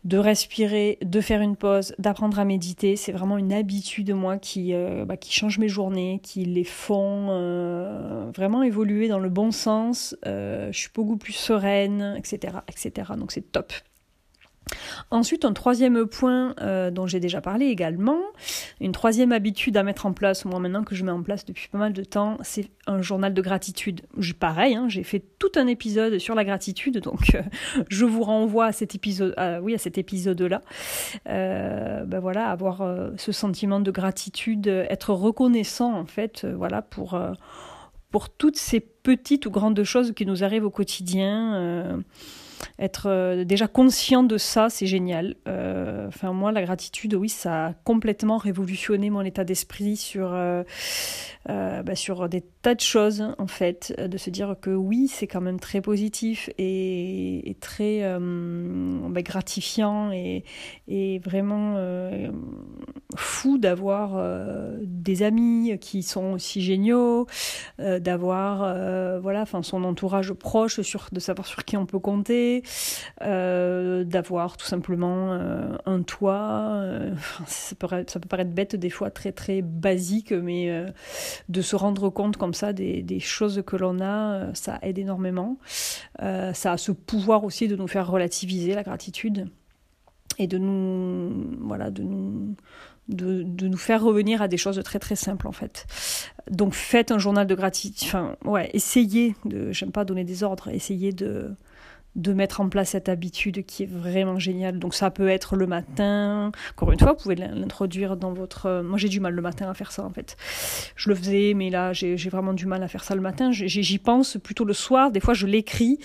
de 0.05 0.19
respirer, 0.19 0.99
de 1.03 1.21
faire 1.21 1.41
une 1.41 1.57
pause, 1.57 1.95
d'apprendre 1.99 2.39
à 2.39 2.45
méditer, 2.45 2.97
c'est 2.97 3.13
vraiment 3.13 3.39
une 3.39 3.53
habitude 3.53 4.07
de 4.07 4.13
moi 4.13 4.37
qui, 4.37 4.75
euh, 4.75 5.05
bah, 5.07 5.17
qui 5.17 5.33
change 5.33 5.59
mes 5.59 5.69
journées, 5.69 6.21
qui 6.23 6.45
les 6.45 6.65
font 6.65 7.29
euh, 7.31 8.31
vraiment 8.35 8.63
évoluer 8.63 9.09
dans 9.09 9.19
le 9.19 9.31
bon 9.31 9.51
sens. 9.51 10.15
Euh, 10.27 10.71
je 10.73 10.79
suis 10.79 10.91
beaucoup 10.95 11.17
plus 11.17 11.33
sereine, 11.33 12.15
etc. 12.19 12.59
etc. 12.69 13.13
Donc 13.17 13.33
c'est 13.33 13.51
top. 13.51 13.73
Ensuite, 15.11 15.45
un 15.45 15.53
troisième 15.53 16.07
point 16.07 16.55
euh, 16.61 16.91
dont 16.91 17.07
j'ai 17.07 17.21
déjà 17.21 17.41
parlé 17.41 17.67
également, 17.67 18.19
une 18.81 18.93
troisième 18.93 19.33
habitude 19.33 19.77
à 19.77 19.83
mettre 19.83 20.07
en 20.07 20.13
place, 20.13 20.45
moi 20.45 20.59
maintenant 20.59 20.85
que 20.85 20.95
je 20.95 21.05
mets 21.05 21.13
en 21.13 21.23
place 21.23 21.45
depuis 21.45 21.69
pas 21.69 21.79
mal 21.79 21.93
de 21.93 22.05
temps, 22.05 22.39
c'est 22.43 22.71
un 22.87 23.03
journal 23.03 23.35
de 23.35 23.43
gratitude. 23.43 24.03
Pareil, 24.39 24.75
hein, 24.75 24.87
j'ai 24.89 25.05
fait 25.05 25.23
tout 25.39 25.53
un 25.57 25.67
épisode 25.67 26.19
sur 26.19 26.35
la 26.35 26.45
gratitude, 26.45 26.99
donc 26.99 27.35
euh, 27.35 27.43
je 27.89 28.05
vous 28.05 28.23
renvoie 28.23 28.67
à 28.67 28.73
cet 28.73 28.95
épisode, 28.95 29.35
oui, 29.63 29.75
à 29.75 29.79
cet 29.79 29.99
épisode-là. 29.99 30.63
Euh, 31.29 32.05
ben 32.05 32.19
voilà, 32.19 32.51
avoir 32.51 32.83
ce 33.17 33.33
sentiment 33.33 33.81
de 33.81 33.91
gratitude, 33.91 34.67
être 34.67 35.13
reconnaissant 35.13 35.95
en 35.95 36.07
fait, 36.07 36.47
voilà, 36.47 36.83
pour 36.83 37.19
pour 38.11 38.29
toutes 38.29 38.57
ces 38.57 38.81
petites 38.81 39.47
ou 39.47 39.51
grandes 39.51 39.83
choses 39.83 40.13
qui 40.13 40.25
nous 40.27 40.45
arrivent 40.45 40.65
au 40.65 40.71
quotidien 40.71 42.03
être 42.79 43.07
euh, 43.09 43.45
déjà 43.45 43.67
conscient 43.69 44.23
de 44.23 44.39
ça, 44.39 44.69
c'est 44.71 44.87
génial. 44.87 45.37
Euh, 45.49 46.09
enfin, 46.09 46.33
moi, 46.33 46.53
la 46.53 46.63
gratitude, 46.63 47.15
oui, 47.15 47.29
ça 47.29 47.67
a 47.67 47.73
complètement 47.85 48.37
révolutionné 48.37 49.11
mon 49.11 49.23
état 49.23 49.45
d'esprit 49.45 49.97
sur, 49.97 50.33
euh, 50.33 50.63
bah, 51.47 51.95
sur 51.95 52.29
des 52.29 52.43
tas 52.63 52.75
de 52.75 52.81
choses, 52.81 53.25
en 53.39 53.47
fait. 53.47 53.95
De 53.99 54.17
se 54.17 54.31
dire 54.31 54.57
que 54.61 54.71
oui, 54.71 55.09
c'est 55.09 55.27
quand 55.27 55.41
même 55.41 55.61
très 55.61 55.81
positif 55.81 56.51
et, 56.59 57.57
très 57.61 58.03
bah, 58.19 59.23
gratifiant 59.23 60.11
et, 60.13 60.45
vraiment 61.25 61.77
fou 63.17 63.59
d'avoir 63.59 64.23
des 64.83 65.23
amis 65.23 65.79
qui 65.79 66.03
sont 66.03 66.33
aussi 66.33 66.63
géniaux, 66.63 67.27
d'avoir 67.79 69.21
voilà, 69.21 69.43
enfin, 69.43 69.63
son 69.63 69.85
entourage 69.85 70.33
proche, 70.33 70.81
sur, 70.81 71.09
de 71.13 71.21
savoir 71.21 71.47
sur 71.47 71.65
qui 71.65 71.77
on 71.77 71.87
peut 71.87 71.99
compter 71.99 72.63
euh, 73.23 74.05
d'avoir 74.05 74.57
tout 74.57 74.67
simplement 74.67 75.33
euh, 75.33 75.77
un 75.87 76.03
toit. 76.03 76.73
Euh, 76.75 77.15
ça, 77.47 77.75
peut, 77.75 77.89
ça, 78.07 78.21
peut, 78.21 78.29
paraître 78.29 78.51
bête 78.51 78.77
des 78.77 78.91
fois, 78.91 79.11
très 79.11 79.33
très 79.33 79.63
basique, 79.63 80.33
mais 80.33 80.85
de 81.49 81.63
se 81.63 81.77
rendre 81.77 82.11
compte 82.11 82.37
comme 82.37 82.55
ça 82.55 82.73
des, 82.73 83.03
des 83.03 83.21
choses 83.21 83.63
que 83.67 83.77
l'on 83.77 84.01
a, 84.01 84.55
ça 84.55 84.79
aide 84.83 84.99
énormément. 84.99 85.59
ça 86.19 86.73
a 86.73 86.77
ce 86.77 86.93
pouvoir 86.93 87.45
aussi 87.45 87.69
de 87.69 87.77
nous 87.77 87.89
faire 87.89 88.09
relativiser 88.11 88.75
la 88.75 88.83
gratitude 88.83 89.49
et 90.39 90.47
de 90.47 90.59
nous 90.59 91.57
voilà 91.61 91.91
de 91.91 92.03
nous 92.03 92.57
de, 93.09 93.43
de, 93.43 93.69
nous 93.69 93.77
faire 93.77 94.03
revenir 94.03 94.41
à 94.41 94.49
des 94.49 94.57
choses 94.57 94.81
très 94.83 94.99
très 94.99 95.17
simples 95.17 95.47
en 95.47 95.53
fait. 95.53 95.87
Donc 96.51 96.73
faites 96.73 97.11
un 97.11 97.19
journal 97.19 97.47
de 97.47 97.55
gratitude, 97.55 98.07
enfin 98.07 98.37
ouais, 98.45 98.71
essayez 98.73 99.35
de, 99.45 99.73
j'aime 99.73 99.93
pas 99.93 100.07
donner 100.07 100.25
des 100.25 100.43
ordres, 100.43 100.69
essayez 100.69 101.13
de 101.13 101.55
de 102.17 102.33
mettre 102.33 102.61
en 102.61 102.69
place 102.69 102.91
cette 102.91 103.09
habitude 103.09 103.65
qui 103.67 103.83
est 103.83 103.91
vraiment 103.91 104.39
géniale. 104.39 104.79
Donc 104.79 104.95
ça 104.95 105.11
peut 105.11 105.29
être 105.29 105.57
le 105.57 105.67
matin. 105.67 106.53
Encore 106.73 106.93
une 106.93 106.99
fois, 106.99 107.13
vous 107.13 107.23
pouvez 107.23 107.35
l'introduire 107.35 108.17
dans 108.17 108.33
votre... 108.33 108.83
Moi 108.83 108.99
j'ai 108.99 109.09
du 109.09 109.21
mal 109.21 109.35
le 109.35 109.43
matin 109.43 109.69
à 109.69 109.75
faire 109.75 109.91
ça 109.91 110.05
en 110.05 110.11
fait. 110.11 110.37
Je 110.95 111.09
le 111.09 111.17
faisais, 111.17 111.55
mais 111.55 111.71
là 111.71 111.93
j'ai 111.93 112.17
vraiment 112.29 112.53
du 112.53 112.67
mal 112.67 112.83
à 112.83 112.89
faire 112.89 113.03
ça 113.03 113.15
le 113.15 113.21
matin. 113.21 113.51
J'y 113.51 113.99
pense 113.99 114.37
plutôt 114.37 114.65
le 114.65 114.75
soir. 114.75 115.11
Des 115.11 115.21
fois 115.21 115.35
je 115.35 115.47
l'écris. 115.47 115.99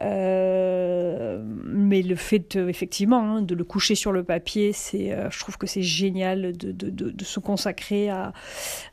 Euh, 0.00 1.42
mais 1.64 2.02
le 2.02 2.14
fait 2.14 2.56
effectivement 2.56 3.36
hein, 3.36 3.42
de 3.42 3.54
le 3.54 3.64
coucher 3.64 3.94
sur 3.96 4.12
le 4.12 4.22
papier, 4.22 4.72
c'est, 4.72 5.12
euh, 5.12 5.28
je 5.30 5.40
trouve 5.40 5.58
que 5.58 5.66
c'est 5.66 5.82
génial 5.82 6.56
de, 6.56 7.24
se 7.24 7.40
consacrer 7.40 8.08
à... 8.10 8.32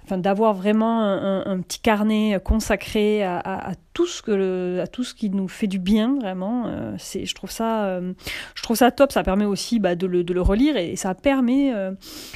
Enfin 0.03 0.17
d'avoir 0.17 0.53
vraiment 0.53 1.03
un, 1.03 1.59
petit 1.61 1.79
carnet 1.79 2.39
consacré 2.43 3.23
à, 3.23 3.37
à, 3.37 3.73
tout 3.95 4.05
ce 4.05 4.21
que 4.21 4.81
à 4.81 4.87
tout 4.87 5.05
ce 5.05 5.15
qui 5.15 5.29
nous 5.29 5.47
fait 5.47 5.67
du 5.67 5.79
bien 5.79 6.17
vraiment 6.19 6.65
euh, 6.67 6.93
c'est 6.99 7.25
je 7.25 7.33
trouve 7.33 7.49
ça 7.49 7.85
euh, 7.85 8.13
je 8.53 8.61
trouve 8.61 8.75
ça 8.75 8.91
top. 8.91 9.13
Ça 9.13 9.23
permet 9.23 9.45
aussi 9.45 9.79
bah, 9.79 9.95
de, 9.95 10.05
le, 10.05 10.25
de, 10.25 10.33
le, 10.33 10.41
relire 10.41 10.75
et, 10.75 10.97
ça 10.97 11.15
permet 11.15 11.73
euh, 11.73 11.93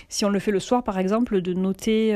si 0.08 0.24
on 0.24 0.30
le 0.30 0.40
fait 0.40 0.52
le 0.52 0.62
soir 0.62 0.84
par 0.84 0.98
exemple 0.98 1.42
de 1.42 1.54
noter 1.54 2.16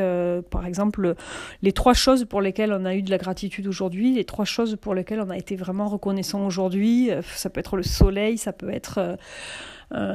par 0.50 0.65
exemple 0.65 1.15
les 1.62 1.73
trois 1.73 1.93
choses 1.93 2.23
pour 2.23 2.41
lesquelles 2.41 2.71
on 2.71 2.85
a 2.85 2.95
eu 2.95 3.01
de 3.01 3.12
la 3.12 3.17
gratitude 3.17 3.67
aujourd'hui 3.67 4.13
les 4.13 4.23
trois 4.23 4.45
choses 4.45 4.77
pour 4.79 4.95
lesquelles 4.95 5.19
on 5.19 5.29
a 5.29 5.38
été 5.38 5.57
vraiment 5.57 5.88
reconnaissant 5.89 6.45
aujourd'hui. 6.45 7.09
Ça 7.35 7.50
peut 7.50 7.59
être 7.59 7.75
le 7.75 7.83
soleil 7.83 8.38
ça 8.38 8.53
peut 8.53 8.69
être 8.69 9.17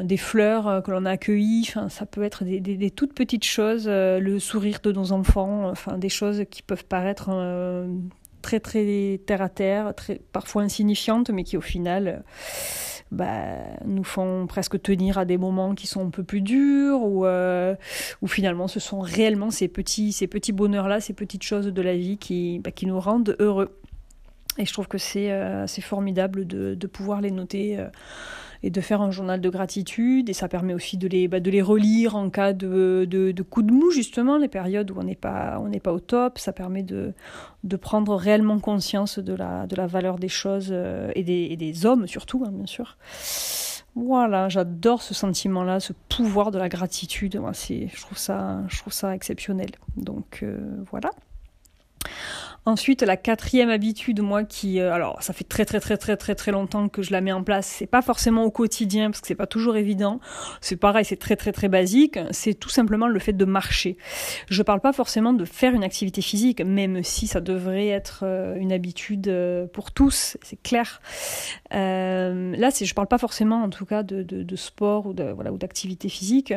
des 0.02 0.16
fleurs 0.16 0.82
que 0.82 0.90
l'on 0.90 1.04
a 1.04 1.10
accueillies, 1.10 1.66
enfin, 1.68 1.88
ça 1.88 2.04
peut 2.04 2.24
être 2.24 2.42
des, 2.44 2.58
des, 2.58 2.76
des 2.76 2.90
toutes 2.90 3.12
petites 3.12 3.44
choses, 3.44 3.86
le 3.86 4.38
sourire 4.38 4.78
de 4.82 4.90
nos 4.90 5.12
enfants, 5.12 5.68
enfin 5.68 5.98
des 5.98 6.08
choses 6.08 6.44
qui 6.50 6.62
peuvent 6.62 6.86
paraître 6.86 7.28
très 8.42 8.60
très 8.60 9.20
terre 9.26 9.42
à 9.42 9.48
terre, 9.48 9.94
très, 9.94 10.20
parfois 10.32 10.62
insignifiantes, 10.62 11.30
mais 11.30 11.44
qui 11.44 11.56
au 11.56 11.60
final 11.60 12.22
bah, 13.10 13.56
nous 13.86 14.04
font 14.04 14.46
presque 14.46 14.80
tenir 14.82 15.18
à 15.18 15.24
des 15.24 15.38
moments 15.38 15.74
qui 15.74 15.86
sont 15.86 16.06
un 16.06 16.10
peu 16.10 16.22
plus 16.22 16.40
durs, 16.40 17.02
ou 17.02 17.24
euh, 17.24 17.74
finalement 18.26 18.68
ce 18.68 18.80
sont 18.80 19.00
réellement 19.00 19.50
ces 19.50 19.68
petits, 19.68 20.12
ces 20.12 20.26
petits 20.26 20.52
bonheurs-là, 20.52 21.00
ces 21.00 21.14
petites 21.14 21.42
choses 21.42 21.66
de 21.66 21.82
la 21.82 21.96
vie 21.96 22.18
qui, 22.18 22.58
bah, 22.58 22.70
qui 22.70 22.86
nous 22.86 23.00
rendent 23.00 23.36
heureux. 23.38 23.78
Et 24.58 24.66
je 24.66 24.72
trouve 24.72 24.88
que 24.88 24.98
c'est 24.98 25.30
euh, 25.30 25.66
formidable 25.66 26.46
de, 26.46 26.74
de, 26.74 26.86
pouvoir 26.86 27.20
les 27.20 27.30
noter. 27.30 27.78
Euh, 27.78 27.88
et 28.62 28.70
de 28.70 28.80
faire 28.80 29.00
un 29.02 29.10
journal 29.10 29.40
de 29.40 29.48
gratitude. 29.48 30.28
Et 30.28 30.32
ça 30.32 30.48
permet 30.48 30.74
aussi 30.74 30.96
de 30.96 31.08
les, 31.08 31.28
bah, 31.28 31.40
de 31.40 31.50
les 31.50 31.62
relire 31.62 32.16
en 32.16 32.30
cas 32.30 32.52
de, 32.52 33.06
de, 33.08 33.32
de 33.32 33.42
coup 33.42 33.62
de 33.62 33.72
mou, 33.72 33.90
justement, 33.90 34.38
les 34.38 34.48
périodes 34.48 34.90
où 34.90 34.98
on 34.98 35.04
n'est 35.04 35.14
pas, 35.14 35.60
pas 35.82 35.92
au 35.92 36.00
top. 36.00 36.38
Ça 36.38 36.52
permet 36.52 36.82
de, 36.82 37.12
de 37.64 37.76
prendre 37.76 38.14
réellement 38.14 38.58
conscience 38.58 39.18
de 39.18 39.34
la, 39.34 39.66
de 39.66 39.76
la 39.76 39.86
valeur 39.86 40.18
des 40.18 40.28
choses 40.28 40.68
euh, 40.70 41.10
et, 41.14 41.22
des, 41.22 41.56
des 41.56 41.86
hommes, 41.86 42.06
surtout, 42.06 42.44
hein, 42.46 42.50
bien 42.52 42.66
sûr. 42.66 42.96
Voilà, 43.94 44.48
j'adore 44.48 45.02
ce 45.02 45.12
sentiment-là, 45.12 45.80
ce 45.80 45.92
pouvoir 46.08 46.52
de 46.52 46.58
la 46.58 46.68
gratitude. 46.68 47.36
Moi, 47.36 47.52
je 47.52 48.00
trouve 48.00 48.18
ça, 48.18 48.62
je 48.68 48.78
trouve 48.78 48.92
ça 48.92 49.14
exceptionnel. 49.14 49.70
Donc 49.96 50.40
euh, 50.42 50.84
voilà. 50.90 51.10
Ensuite, 52.68 53.00
la 53.00 53.16
quatrième 53.16 53.70
habitude, 53.70 54.20
moi, 54.20 54.44
qui, 54.44 54.78
euh, 54.78 54.92
alors, 54.92 55.22
ça 55.22 55.32
fait 55.32 55.44
très 55.44 55.64
très 55.64 55.80
très 55.80 55.96
très 55.96 56.18
très 56.18 56.34
très 56.34 56.52
longtemps 56.52 56.90
que 56.90 57.00
je 57.00 57.12
la 57.12 57.22
mets 57.22 57.32
en 57.32 57.42
place. 57.42 57.66
C'est 57.66 57.86
pas 57.86 58.02
forcément 58.02 58.44
au 58.44 58.50
quotidien 58.50 59.10
parce 59.10 59.22
que 59.22 59.26
c'est 59.26 59.34
pas 59.34 59.46
toujours 59.46 59.78
évident. 59.78 60.20
C'est 60.60 60.76
pareil, 60.76 61.06
c'est 61.06 61.16
très 61.16 61.34
très 61.34 61.50
très 61.52 61.68
basique. 61.68 62.18
C'est 62.30 62.52
tout 62.52 62.68
simplement 62.68 63.08
le 63.08 63.18
fait 63.20 63.32
de 63.32 63.44
marcher. 63.46 63.96
Je 64.50 64.62
parle 64.62 64.82
pas 64.82 64.92
forcément 64.92 65.32
de 65.32 65.46
faire 65.46 65.72
une 65.72 65.82
activité 65.82 66.20
physique, 66.20 66.60
même 66.60 67.02
si 67.02 67.26
ça 67.26 67.40
devrait 67.40 67.88
être 67.88 68.20
euh, 68.24 68.54
une 68.56 68.70
habitude 68.70 69.28
euh, 69.28 69.66
pour 69.66 69.90
tous, 69.90 70.36
c'est 70.42 70.60
clair. 70.62 71.00
là, 71.70 72.70
c'est, 72.70 72.84
je 72.84 72.94
parle 72.94 73.08
pas 73.08 73.16
forcément, 73.16 73.62
en 73.62 73.70
tout 73.70 73.86
cas, 73.86 74.02
de, 74.02 74.22
de, 74.22 74.56
sport 74.56 75.06
ou 75.06 75.14
voilà 75.14 75.54
ou 75.54 75.56
d'activité 75.56 76.10
physique, 76.10 76.52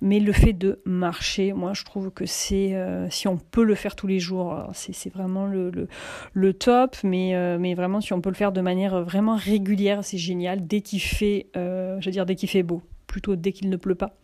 mais 0.00 0.20
le 0.20 0.32
fait 0.32 0.54
de 0.54 0.80
marcher. 0.86 1.52
Moi, 1.52 1.74
je 1.74 1.84
trouve 1.84 2.10
que 2.10 2.24
c'est, 2.24 2.74
si 3.10 3.28
on 3.28 3.36
peut 3.36 3.64
le 3.64 3.74
faire 3.74 3.94
tous 3.94 4.06
les 4.06 4.20
jours, 4.20 4.56
c'est 4.72 5.12
vraiment 5.12 5.49
le, 5.50 6.54
top, 6.54 6.96
mais, 7.04 7.34
euh, 7.34 7.58
mais 7.58 7.74
vraiment, 7.74 8.00
si 8.00 8.12
on 8.12 8.20
peut 8.20 8.30
le 8.30 8.34
faire 8.34 8.52
de 8.52 8.60
manière 8.60 9.02
vraiment 9.02 9.36
régulière, 9.36 10.04
c'est 10.04 10.18
génial. 10.18 10.66
Dès 10.66 10.80
qu'il 10.80 11.00
fait, 11.00 11.48
je 11.54 12.04
veux 12.04 12.12
dire, 12.12 12.26
dès 12.26 12.34
qu'il 12.34 12.48
fait 12.48 12.62
beau, 12.62 12.82
plutôt 13.06 13.36
dès 13.36 13.52
qu'il 13.52 13.68
ne 13.68 13.76
pleut 13.76 13.94
pas. 13.94 14.19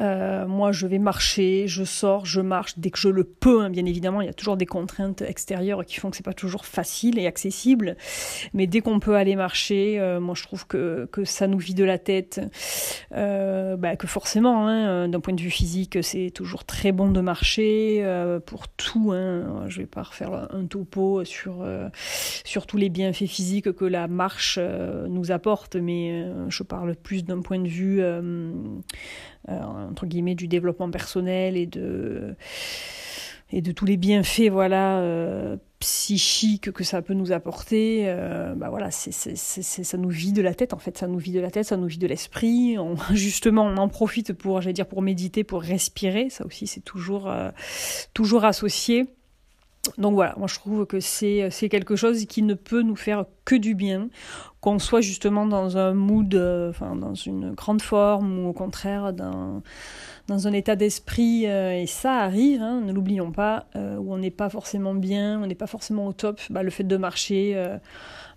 Euh, 0.00 0.46
moi, 0.46 0.72
je 0.72 0.86
vais 0.86 0.98
marcher, 0.98 1.66
je 1.68 1.84
sors, 1.84 2.26
je 2.26 2.40
marche 2.40 2.78
dès 2.78 2.90
que 2.90 2.98
je 2.98 3.08
le 3.08 3.24
peux. 3.24 3.62
Hein, 3.62 3.70
bien 3.70 3.84
évidemment, 3.84 4.20
il 4.20 4.26
y 4.26 4.30
a 4.30 4.34
toujours 4.34 4.56
des 4.56 4.66
contraintes 4.66 5.22
extérieures 5.22 5.84
qui 5.84 5.96
font 5.96 6.10
que 6.10 6.16
c'est 6.16 6.24
pas 6.24 6.34
toujours 6.34 6.66
facile 6.66 7.18
et 7.18 7.26
accessible. 7.26 7.96
Mais 8.52 8.66
dès 8.66 8.80
qu'on 8.80 9.00
peut 9.00 9.16
aller 9.16 9.36
marcher, 9.36 9.98
euh, 9.98 10.20
moi, 10.20 10.34
je 10.34 10.42
trouve 10.42 10.66
que, 10.66 11.08
que 11.10 11.24
ça 11.24 11.46
nous 11.46 11.58
vide 11.58 11.80
la 11.80 11.98
tête. 11.98 12.40
Euh, 13.12 13.76
bah, 13.76 13.96
que 13.96 14.06
forcément, 14.06 14.68
hein, 14.68 15.08
d'un 15.08 15.20
point 15.20 15.34
de 15.34 15.40
vue 15.40 15.50
physique, 15.50 15.98
c'est 16.02 16.30
toujours 16.30 16.64
très 16.64 16.92
bon 16.92 17.10
de 17.10 17.20
marcher 17.20 18.00
euh, 18.02 18.40
pour 18.40 18.68
tout. 18.68 19.12
Hein. 19.12 19.64
Je 19.68 19.78
vais 19.78 19.86
pas 19.86 20.02
refaire 20.02 20.48
un 20.52 20.66
topo 20.66 21.24
sur 21.24 21.66
sur 22.44 22.66
tous 22.66 22.76
les 22.76 22.88
bienfaits 22.88 23.26
physiques 23.26 23.72
que 23.72 23.84
la 23.84 24.08
marche 24.08 24.58
nous 25.08 25.30
apporte, 25.30 25.76
mais 25.76 26.26
je 26.48 26.62
parle 26.62 26.96
plus 26.96 27.24
d'un 27.24 27.40
point 27.40 27.58
de 27.58 27.68
vue 27.68 28.02
euh, 28.16 28.52
entre 29.48 30.06
guillemets 30.06 30.34
du 30.34 30.48
développement 30.48 30.90
personnel 30.90 31.56
et 31.56 31.66
de 31.66 32.34
et 33.52 33.62
de 33.62 33.70
tous 33.70 33.84
les 33.84 33.96
bienfaits 33.96 34.48
voilà 34.50 34.98
euh, 34.98 35.56
psychiques 35.78 36.72
que 36.72 36.82
ça 36.82 37.00
peut 37.00 37.14
nous 37.14 37.30
apporter 37.30 38.04
euh, 38.06 38.54
bah 38.56 38.70
voilà 38.70 38.90
c'est, 38.90 39.12
c'est, 39.12 39.36
ça 39.36 39.96
nous 39.98 40.08
vide 40.08 40.34
de 40.34 40.42
la 40.42 40.54
tête 40.54 40.72
en 40.72 40.78
fait 40.78 40.98
ça 40.98 41.06
nous 41.06 41.18
vide 41.18 41.36
de 41.36 41.40
la 41.40 41.50
tête 41.50 41.66
ça 41.66 41.76
nous 41.76 41.86
vide 41.86 42.00
de 42.00 42.08
l'esprit. 42.08 42.76
Justement 43.12 43.64
on 43.64 43.76
en 43.76 43.88
profite 43.88 44.32
pour 44.32 44.60
j'allais 44.62 44.72
dire 44.72 44.88
pour 44.88 45.02
méditer 45.02 45.44
pour 45.44 45.62
respirer. 45.62 46.28
Ça 46.28 46.44
aussi 46.44 46.66
c'est 46.66 46.80
toujours 46.80 47.32
toujours 48.14 48.44
associé 48.44 49.06
donc 49.98 50.14
voilà, 50.14 50.34
moi 50.36 50.46
je 50.46 50.54
trouve 50.56 50.86
que 50.86 51.00
c'est 51.00 51.68
quelque 51.70 51.96
chose 51.96 52.26
qui 52.26 52.42
ne 52.42 52.54
peut 52.54 52.82
nous 52.82 52.96
faire 52.96 53.24
que 53.44 53.54
du 53.54 53.74
bien, 53.74 54.08
qu'on 54.60 54.78
soit 54.78 55.00
justement 55.00 55.46
dans 55.46 55.78
un 55.78 55.94
mood, 55.94 56.34
euh, 56.34 56.70
enfin 56.70 56.96
dans 56.96 57.14
une 57.14 57.52
grande 57.52 57.80
forme 57.82 58.40
ou 58.40 58.48
au 58.48 58.52
contraire 58.52 59.12
dans, 59.12 59.62
dans 60.26 60.48
un 60.48 60.52
état 60.52 60.74
d'esprit, 60.74 61.46
euh, 61.46 61.80
et 61.80 61.86
ça 61.86 62.14
arrive, 62.14 62.60
hein, 62.60 62.80
ne 62.84 62.92
l'oublions 62.92 63.30
pas, 63.30 63.66
euh, 63.76 63.96
où 63.96 64.12
on 64.12 64.18
n'est 64.18 64.30
pas 64.32 64.48
forcément 64.48 64.94
bien, 64.94 65.40
on 65.40 65.46
n'est 65.46 65.54
pas 65.54 65.68
forcément 65.68 66.06
au 66.06 66.12
top, 66.12 66.40
bah, 66.50 66.62
le 66.62 66.70
fait 66.70 66.84
de 66.84 66.96
marcher, 66.96 67.76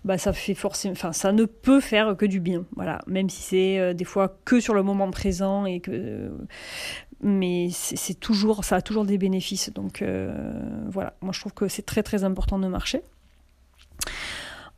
bah, 0.04 0.18
ça 0.18 0.32
fait 0.32 0.54
forcément, 0.54 0.92
enfin 0.92 1.12
ça 1.12 1.32
ne 1.32 1.44
peut 1.44 1.80
faire 1.80 2.16
que 2.16 2.26
du 2.26 2.40
bien, 2.40 2.64
voilà, 2.76 3.00
même 3.06 3.28
si 3.28 3.42
c'est 3.42 3.94
des 3.94 4.04
fois 4.04 4.38
que 4.44 4.60
sur 4.60 4.74
le 4.74 4.82
moment 4.82 5.10
présent 5.10 5.66
et 5.66 5.80
que 5.80 6.30
mais 7.22 7.68
c'est 7.70 8.18
toujours 8.18 8.64
ça 8.64 8.76
a 8.76 8.82
toujours 8.82 9.04
des 9.04 9.18
bénéfices. 9.18 9.72
Donc 9.72 10.04
voilà. 10.88 11.14
Moi 11.20 11.32
je 11.32 11.40
trouve 11.40 11.54
que 11.54 11.68
c'est 11.68 11.82
très 11.82 12.02
très 12.02 12.24
important 12.24 12.58
de 12.58 12.66
marcher 12.68 13.02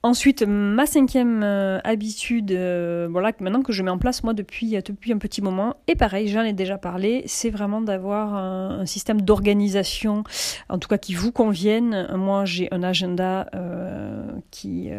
Ensuite, 0.05 0.43
ma 0.43 0.85
cinquième 0.85 1.45
euh, 1.45 1.79
habitude, 1.85 2.51
euh, 2.51 3.07
voilà, 3.09 3.31
maintenant 3.39 3.63
que 3.63 3.73
je 3.73 3.85
mets 3.85 3.91
en 3.91 3.99
place 3.99 4.25
moi 4.25 4.35
depuis, 4.35 4.73
depuis 4.73 5.13
un 5.13 5.19
petit 5.19 5.41
moment, 5.41 5.77
et 5.87 5.95
pareil, 5.95 6.27
j'en 6.27 6.43
ai 6.43 6.53
déjà 6.53 6.77
parlé, 6.77 7.23
c'est 7.27 7.51
vraiment 7.51 7.81
d'avoir 7.81 8.35
un, 8.35 8.85
système 8.85 9.21
d'organisation, 9.21 10.25
en 10.69 10.79
tout 10.79 10.89
cas 10.89 10.99
qui 10.99 11.15
vous 11.15 11.31
convienne. 11.31 12.09
Moi, 12.17 12.45
j'ai 12.45 12.67
un 12.73 12.83
agenda 12.83 13.47
euh, 13.55 14.27
qui, 14.51 14.91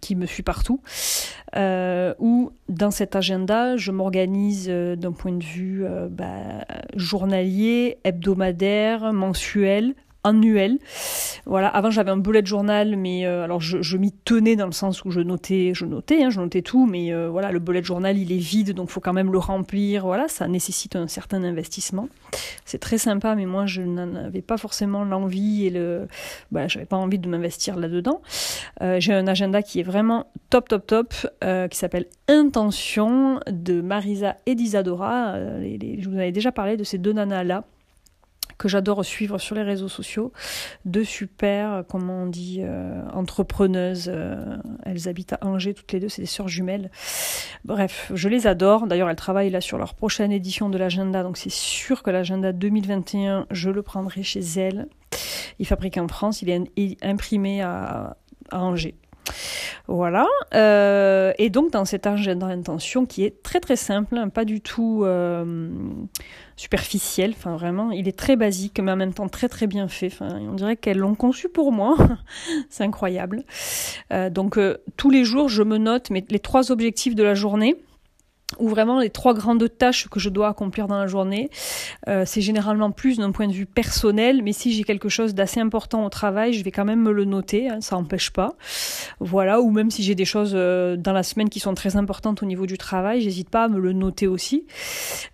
qui 0.00 0.16
me 0.16 0.24
suit 0.24 0.42
partout, 0.42 0.80
où 1.54 2.50
dans 2.70 2.90
cet 2.90 3.16
agenda, 3.16 3.76
je 3.76 3.92
m'organise 3.92 4.68
d'un 4.68 5.12
point 5.12 5.32
de 5.32 5.44
vue 5.44 5.84
bah, 6.10 6.64
journalier, 6.96 7.98
hebdomadaire, 8.04 9.12
mensuel, 9.12 9.94
annuel. 10.28 10.78
Voilà, 11.46 11.68
avant 11.68 11.90
j'avais 11.90 12.10
un 12.10 12.16
bullet 12.16 12.44
journal, 12.44 12.96
mais 12.96 13.26
euh, 13.26 13.44
alors 13.44 13.60
je, 13.60 13.96
m'y 13.96 14.12
tenais 14.12 14.56
dans 14.56 14.66
le 14.66 14.72
sens 14.72 15.04
où 15.04 15.10
je 15.10 15.20
notais, 15.20 15.72
je 15.74 15.84
notais, 15.84 16.22
hein, 16.22 16.30
je 16.30 16.40
notais 16.40 16.62
tout, 16.62 16.86
mais 16.86 17.12
euh, 17.12 17.28
voilà, 17.28 17.50
le 17.50 17.58
bullet 17.58 17.82
journal 17.82 18.16
il 18.18 18.32
est 18.32 18.38
vide, 18.38 18.72
donc 18.72 18.90
faut 18.90 19.00
quand 19.00 19.12
même 19.12 19.32
le 19.32 19.38
remplir. 19.38 20.04
Voilà, 20.04 20.28
ça 20.28 20.46
nécessite 20.46 20.96
un 20.96 21.08
certain 21.08 21.42
investissement. 21.42 22.08
C'est 22.64 22.78
très 22.78 22.98
sympa, 22.98 23.34
mais 23.34 23.46
moi 23.46 23.66
je 23.66 23.82
n'en 23.82 24.14
avais 24.14 24.42
pas 24.42 24.58
forcément 24.58 25.04
l'envie 25.04 25.66
et 25.66 25.70
le, 25.70 26.06
bah, 26.52 26.68
j'avais 26.68 26.86
pas 26.86 26.96
envie 26.96 27.18
de 27.18 27.28
m'investir 27.28 27.76
là-dedans. 27.76 28.20
Euh, 28.82 29.00
j'ai 29.00 29.14
un 29.14 29.26
agenda 29.26 29.62
qui 29.62 29.80
est 29.80 29.84
vraiment 29.84 30.26
top, 30.50 30.68
top, 30.68 30.86
top, 30.86 31.14
qui 31.70 31.78
s'appelle 31.78 32.06
Intention 32.28 33.40
de 33.50 33.80
Marisa 33.80 34.36
et 34.46 34.54
d'Isadora. 34.54 35.34
je 35.62 36.08
vous 36.08 36.16
avais 36.16 36.32
déjà 36.32 36.52
parlé 36.52 36.76
de 36.76 36.84
ces 36.84 36.98
deux 36.98 37.12
nanas 37.12 37.44
là 37.44 37.64
que 38.58 38.68
j'adore 38.68 39.04
suivre 39.04 39.38
sur 39.38 39.54
les 39.54 39.62
réseaux 39.62 39.88
sociaux, 39.88 40.32
de 40.84 41.02
super, 41.02 41.84
comment 41.88 42.24
on 42.24 42.26
dit, 42.26 42.60
euh, 42.62 43.08
entrepreneuses. 43.12 44.10
Euh, 44.12 44.56
elles 44.84 45.08
habitent 45.08 45.34
à 45.34 45.38
Angers 45.42 45.74
toutes 45.74 45.92
les 45.92 46.00
deux, 46.00 46.08
c'est 46.08 46.22
des 46.22 46.26
sœurs 46.26 46.48
jumelles. 46.48 46.90
Bref, 47.64 48.10
je 48.14 48.28
les 48.28 48.46
adore. 48.46 48.86
D'ailleurs, 48.86 49.08
elles 49.08 49.16
travaillent 49.16 49.50
là 49.50 49.60
sur 49.60 49.78
leur 49.78 49.94
prochaine 49.94 50.32
édition 50.32 50.68
de 50.68 50.78
l'agenda, 50.78 51.22
donc 51.22 51.36
c'est 51.36 51.52
sûr 51.52 52.02
que 52.02 52.10
l'agenda 52.10 52.52
2021, 52.52 53.46
je 53.50 53.70
le 53.70 53.82
prendrai 53.82 54.22
chez 54.22 54.40
elles. 54.40 54.88
Il 55.58 55.66
fabrique 55.66 55.96
en 55.96 56.08
France, 56.08 56.42
il 56.42 56.50
est 56.50 57.04
imprimé 57.04 57.62
à 57.62 58.16
Angers. 58.50 58.96
Voilà. 59.86 60.26
Euh, 60.54 61.32
et 61.38 61.48
donc 61.48 61.72
dans 61.72 61.84
cet 61.84 62.06
agenda 62.06 62.48
d'intention 62.48 63.06
qui 63.06 63.24
est 63.24 63.42
très 63.42 63.60
très 63.60 63.76
simple, 63.76 64.16
hein, 64.16 64.28
pas 64.28 64.44
du 64.44 64.60
tout 64.60 65.02
euh, 65.04 65.70
superficiel, 66.56 67.32
enfin 67.36 67.56
vraiment, 67.56 67.90
il 67.90 68.06
est 68.06 68.16
très 68.16 68.36
basique, 68.36 68.80
mais 68.80 68.92
en 68.92 68.96
même 68.96 69.14
temps 69.14 69.28
très 69.28 69.48
très 69.48 69.66
bien 69.66 69.88
fait. 69.88 70.12
On 70.20 70.54
dirait 70.54 70.76
qu'elles 70.76 70.98
l'ont 70.98 71.14
conçu 71.14 71.48
pour 71.48 71.72
moi. 71.72 71.96
C'est 72.68 72.84
incroyable. 72.84 73.44
Euh, 74.12 74.28
donc 74.28 74.58
tous 74.96 75.10
les 75.10 75.24
jours, 75.24 75.48
je 75.48 75.62
me 75.62 75.78
note 75.78 76.10
les 76.10 76.38
trois 76.40 76.70
objectifs 76.70 77.14
de 77.14 77.22
la 77.22 77.34
journée 77.34 77.76
ou 78.58 78.68
vraiment 78.68 78.98
les 78.98 79.10
trois 79.10 79.34
grandes 79.34 79.68
tâches 79.76 80.08
que 80.08 80.18
je 80.18 80.30
dois 80.30 80.48
accomplir 80.48 80.88
dans 80.88 80.98
la 80.98 81.06
journée. 81.06 81.50
Euh, 82.08 82.24
c'est 82.26 82.40
généralement 82.40 82.90
plus 82.90 83.18
d'un 83.18 83.30
point 83.30 83.46
de 83.46 83.52
vue 83.52 83.66
personnel, 83.66 84.42
mais 84.42 84.52
si 84.52 84.72
j'ai 84.72 84.84
quelque 84.84 85.10
chose 85.10 85.34
d'assez 85.34 85.60
important 85.60 86.04
au 86.04 86.08
travail, 86.08 86.54
je 86.54 86.64
vais 86.64 86.70
quand 86.70 86.86
même 86.86 87.02
me 87.02 87.12
le 87.12 87.26
noter, 87.26 87.68
hein, 87.68 87.80
ça 87.80 87.96
n'empêche 87.96 88.30
pas. 88.30 88.54
Voilà, 89.20 89.60
ou 89.60 89.70
même 89.70 89.90
si 89.90 90.02
j'ai 90.02 90.14
des 90.14 90.24
choses 90.24 90.52
euh, 90.54 90.96
dans 90.96 91.12
la 91.12 91.22
semaine 91.22 91.50
qui 91.50 91.60
sont 91.60 91.74
très 91.74 91.96
importantes 91.96 92.42
au 92.42 92.46
niveau 92.46 92.64
du 92.64 92.78
travail, 92.78 93.20
j'hésite 93.20 93.50
pas 93.50 93.64
à 93.64 93.68
me 93.68 93.78
le 93.78 93.92
noter 93.92 94.26
aussi. 94.26 94.64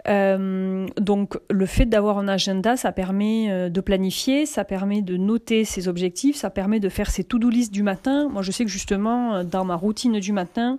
Euh, 0.09 0.87
donc 1.01 1.39
le 1.51 1.67
fait 1.67 1.87
d'avoir 1.87 2.19
un 2.19 2.27
agenda, 2.27 2.77
ça 2.77 2.91
permet 2.91 3.71
de 3.71 3.81
planifier, 3.81 4.45
ça 4.45 4.65
permet 4.65 5.03
de 5.03 5.17
noter 5.17 5.65
ses 5.65 5.87
objectifs, 5.87 6.37
ça 6.37 6.51
permet 6.51 6.81
de 6.81 6.89
faire 6.89 7.11
ses 7.11 7.23
to-do 7.23 7.49
list 7.49 7.73
du 7.73 7.85
matin. 7.85 8.29
Moi 8.29 8.43
je 8.43 8.51
sais 8.51 8.65
que 8.65 8.71
justement 8.71 9.45
dans 9.45 9.65
ma 9.65 9.77
routine 9.77 10.19
du 10.19 10.33
matin, 10.33 10.79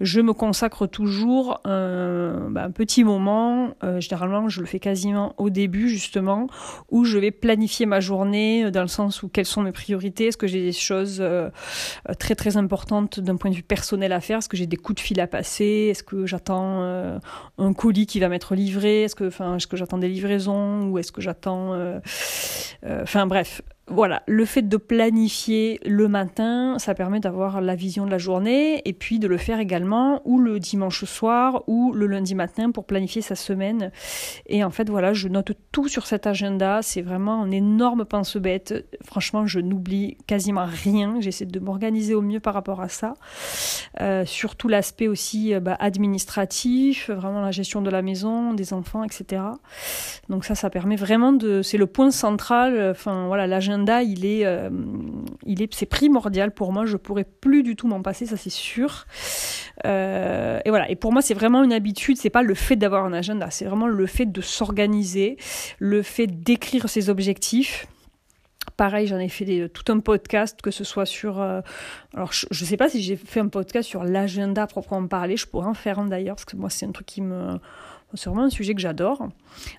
je 0.00 0.20
me 0.20 0.32
consacre 0.32 0.86
toujours 0.86 1.60
bah, 1.68 2.64
un 2.64 2.70
petit 2.70 3.04
moment, 3.04 3.74
euh, 3.84 4.00
généralement 4.00 4.48
je 4.48 4.60
le 4.60 4.66
fais 4.66 4.80
quasiment 4.80 5.34
au 5.38 5.50
début 5.50 5.88
justement, 5.88 6.48
où 6.90 7.04
je 7.04 7.18
vais 7.18 7.30
planifier 7.30 7.86
ma 7.86 8.00
journée 8.00 8.64
euh, 8.64 8.70
dans 8.70 8.82
le 8.82 8.88
sens 8.88 9.22
où 9.22 9.28
quelles 9.28 9.46
sont 9.46 9.62
mes 9.62 9.72
priorités, 9.72 10.26
est-ce 10.28 10.36
que 10.36 10.46
j'ai 10.46 10.62
des 10.62 10.72
choses 10.72 11.18
euh, 11.20 11.50
très 12.18 12.34
très 12.34 12.56
importantes 12.56 13.20
d'un 13.20 13.36
point 13.36 13.50
de 13.50 13.56
vue 13.56 13.62
personnel 13.62 14.12
à 14.12 14.20
faire, 14.20 14.38
est-ce 14.38 14.48
que 14.48 14.56
j'ai 14.56 14.66
des 14.66 14.76
coups 14.76 14.96
de 14.96 15.00
fil 15.00 15.20
à 15.20 15.26
passer, 15.26 15.88
est-ce 15.90 16.02
que 16.02 16.26
j'attends 16.26 17.18
un 17.58 17.72
colis 17.72 18.06
qui 18.06 18.20
va 18.20 18.28
m'être 18.28 18.54
livré, 18.54 19.02
est-ce 19.02 19.14
que, 19.14 19.24
est-ce 19.56 19.66
que 19.66 19.76
j'attends 19.76 19.98
des 19.98 20.08
livraisons 20.08 20.88
ou 20.88 20.98
est-ce 20.98 21.12
que 21.12 21.20
j'attends, 21.20 22.00
enfin 22.84 23.26
bref, 23.26 23.62
voilà, 23.90 24.22
le 24.26 24.44
fait 24.44 24.62
de 24.62 24.76
planifier 24.76 25.80
le 25.86 26.08
matin, 26.08 26.78
ça 26.78 26.94
permet 26.94 27.20
d'avoir 27.20 27.60
la 27.60 27.74
vision 27.74 28.04
de 28.04 28.10
la 28.10 28.18
journée 28.18 28.82
et 28.84 28.92
puis 28.92 29.18
de 29.18 29.26
le 29.26 29.38
faire 29.38 29.60
également 29.60 30.20
ou 30.24 30.38
le 30.38 30.60
dimanche 30.60 31.04
soir 31.04 31.64
ou 31.68 31.92
le 31.92 32.06
lundi 32.06 32.34
matin 32.34 32.70
pour 32.70 32.84
planifier 32.84 33.22
sa 33.22 33.34
semaine. 33.34 33.90
Et 34.46 34.62
en 34.62 34.70
fait, 34.70 34.90
voilà, 34.90 35.14
je 35.14 35.28
note 35.28 35.52
tout 35.72 35.88
sur 35.88 36.06
cet 36.06 36.26
agenda. 36.26 36.80
C'est 36.82 37.00
vraiment 37.00 37.42
un 37.42 37.50
énorme 37.50 38.04
pince-bête. 38.04 38.86
Franchement, 39.04 39.46
je 39.46 39.60
n'oublie 39.60 40.18
quasiment 40.26 40.66
rien. 40.66 41.20
J'essaie 41.20 41.46
de 41.46 41.58
m'organiser 41.58 42.14
au 42.14 42.22
mieux 42.22 42.40
par 42.40 42.54
rapport 42.54 42.82
à 42.82 42.88
ça. 42.88 43.14
Euh, 44.00 44.26
surtout 44.26 44.68
l'aspect 44.68 45.08
aussi 45.08 45.54
euh, 45.54 45.60
bah, 45.60 45.76
administratif, 45.80 47.10
vraiment 47.10 47.40
la 47.40 47.52
gestion 47.52 47.80
de 47.80 47.90
la 47.90 48.02
maison, 48.02 48.52
des 48.52 48.74
enfants, 48.74 49.02
etc. 49.02 49.42
Donc 50.28 50.44
ça, 50.44 50.54
ça 50.54 50.68
permet 50.68 50.96
vraiment 50.96 51.32
de... 51.32 51.62
C'est 51.62 51.78
le 51.78 51.86
point 51.86 52.10
central. 52.10 52.90
Enfin, 52.90 53.26
voilà, 53.28 53.46
l'agenda 53.46 53.77
il 54.02 54.24
est, 54.24 54.44
euh, 54.44 54.70
il 55.44 55.62
est, 55.62 55.72
c'est 55.74 55.86
primordial 55.86 56.52
pour 56.52 56.72
moi. 56.72 56.86
Je 56.86 56.96
pourrais 56.96 57.24
plus 57.24 57.62
du 57.62 57.76
tout 57.76 57.86
m'en 57.86 58.02
passer, 58.02 58.26
ça 58.26 58.36
c'est 58.36 58.50
sûr. 58.50 59.06
Euh, 59.84 60.60
et 60.64 60.70
voilà. 60.70 60.90
Et 60.90 60.96
pour 60.96 61.12
moi, 61.12 61.22
c'est 61.22 61.34
vraiment 61.34 61.62
une 61.62 61.72
habitude. 61.72 62.16
C'est 62.16 62.30
pas 62.30 62.42
le 62.42 62.54
fait 62.54 62.76
d'avoir 62.76 63.04
un 63.04 63.12
agenda, 63.12 63.50
c'est 63.50 63.64
vraiment 63.64 63.86
le 63.86 64.06
fait 64.06 64.26
de 64.26 64.40
s'organiser, 64.40 65.36
le 65.78 66.02
fait 66.02 66.26
d'écrire 66.26 66.88
ses 66.88 67.10
objectifs. 67.10 67.86
Pareil, 68.76 69.06
j'en 69.06 69.18
ai 69.18 69.28
fait 69.28 69.68
tout 69.70 69.90
un 69.90 69.98
podcast, 69.98 70.60
que 70.62 70.70
ce 70.70 70.84
soit 70.84 71.06
sur... 71.06 71.40
Euh, 71.40 71.62
alors, 72.14 72.32
je 72.32 72.46
ne 72.50 72.68
sais 72.68 72.76
pas 72.76 72.88
si 72.88 73.02
j'ai 73.02 73.16
fait 73.16 73.40
un 73.40 73.48
podcast 73.48 73.88
sur 73.88 74.04
l'agenda 74.04 74.66
proprement 74.68 75.08
parler. 75.08 75.36
Je 75.36 75.46
pourrais 75.46 75.66
en 75.66 75.74
faire 75.74 75.98
un 75.98 76.06
d'ailleurs, 76.06 76.36
parce 76.36 76.44
que 76.44 76.56
moi, 76.56 76.70
c'est 76.70 76.86
un 76.86 76.92
truc 76.92 77.06
qui 77.06 77.22
me 77.22 77.58
c'est 78.14 78.30
vraiment 78.30 78.44
un 78.44 78.50
sujet 78.50 78.74
que 78.74 78.80
j'adore. 78.80 79.28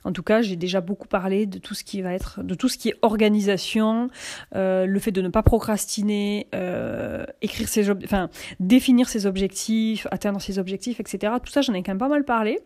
En 0.03 0.11
tout 0.11 0.21
cas, 0.21 0.41
j'ai 0.41 0.55
déjà 0.55 0.81
beaucoup 0.81 1.07
parlé 1.07 1.45
de 1.45 1.57
tout 1.57 1.73
ce 1.73 1.83
qui 1.83 2.01
va 2.01 2.13
être, 2.13 2.43
de 2.43 2.53
tout 2.53 2.69
ce 2.69 2.77
qui 2.77 2.89
est 2.89 2.95
organisation, 3.01 4.09
euh, 4.55 4.85
le 4.85 4.99
fait 4.99 5.11
de 5.11 5.21
ne 5.21 5.29
pas 5.29 5.41
procrastiner, 5.41 6.47
euh, 6.53 7.25
écrire 7.41 7.67
ses, 7.67 7.89
enfin, 7.89 8.29
définir 8.59 9.09
ses 9.09 9.25
objectifs, 9.25 10.07
atteindre 10.11 10.39
ses 10.41 10.59
objectifs, 10.59 10.99
etc. 10.99 11.33
Tout 11.43 11.51
ça, 11.51 11.61
j'en 11.61 11.73
ai 11.73 11.81
quand 11.81 11.91
même 11.91 11.97
pas 11.97 12.07
mal 12.07 12.23
parlé. 12.23 12.59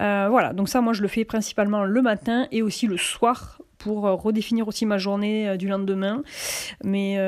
Euh, 0.00 0.28
voilà, 0.30 0.52
donc 0.52 0.68
ça, 0.68 0.80
moi, 0.80 0.92
je 0.92 1.02
le 1.02 1.08
fais 1.08 1.24
principalement 1.24 1.84
le 1.84 2.02
matin 2.02 2.46
et 2.52 2.60
aussi 2.60 2.86
le 2.86 2.98
soir 2.98 3.62
pour 3.78 4.02
redéfinir 4.02 4.66
aussi 4.66 4.86
ma 4.86 4.96
journée 4.96 5.58
du 5.58 5.68
lendemain, 5.68 6.22
mais 6.82 7.18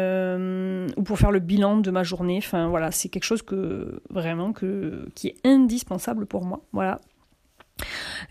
ou 0.96 1.02
pour 1.02 1.18
faire 1.18 1.30
le 1.30 1.38
bilan 1.38 1.76
de 1.78 1.90
ma 1.90 2.02
journée. 2.02 2.40
Voilà, 2.50 2.90
c'est 2.92 3.10
quelque 3.10 3.24
chose 3.24 3.42
que 3.42 4.00
vraiment 4.08 4.54
qui 4.54 5.28
est 5.28 5.36
indispensable 5.44 6.24
pour 6.24 6.46
moi. 6.46 6.62
Voilà, 6.72 7.00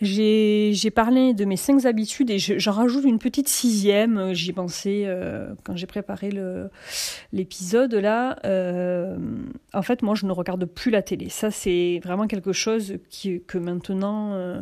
j'ai 0.01 0.91
parlé 0.93 1.33
de 1.33 1.45
mes 1.45 1.57
cinq 1.57 1.85
habitudes 1.85 2.29
et 2.29 2.39
j'en 2.39 2.71
rajoute 2.71 3.03
une 3.05 3.19
petite 3.19 3.47
sixième. 3.47 4.33
J'y 4.33 4.53
pensé 4.53 5.03
euh, 5.05 5.53
quand 5.63 5.75
j'ai 5.75 5.87
préparé 5.87 6.29
l'épisode 7.33 7.93
là. 7.93 8.37
Euh, 8.45 9.17
en 9.73 9.81
fait, 9.81 10.01
moi, 10.01 10.15
je 10.15 10.25
ne 10.25 10.31
regarde 10.31 10.65
plus 10.65 10.91
la 10.91 11.01
télé. 11.01 11.29
Ça, 11.29 11.51
c'est 11.51 11.99
vraiment 12.03 12.27
quelque 12.27 12.53
chose 12.53 12.95
qui, 13.09 13.41
que 13.45 13.57
maintenant. 13.57 14.33
Euh, 14.33 14.61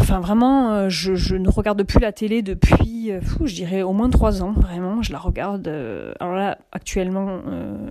Enfin, 0.00 0.20
vraiment, 0.20 0.72
euh, 0.72 0.88
je, 0.88 1.36
ne 1.36 1.48
regarde 1.48 1.82
plus 1.82 1.98
la 1.98 2.12
télé 2.12 2.42
depuis, 2.42 3.10
euh, 3.10 3.20
fou, 3.20 3.46
je 3.46 3.54
dirais 3.54 3.82
au 3.82 3.92
moins 3.92 4.10
trois 4.10 4.42
ans, 4.42 4.52
vraiment. 4.52 5.02
Je 5.02 5.12
la 5.12 5.18
regarde. 5.18 5.68
Euh, 5.68 6.12
alors 6.20 6.34
là, 6.34 6.58
actuellement, 6.72 7.40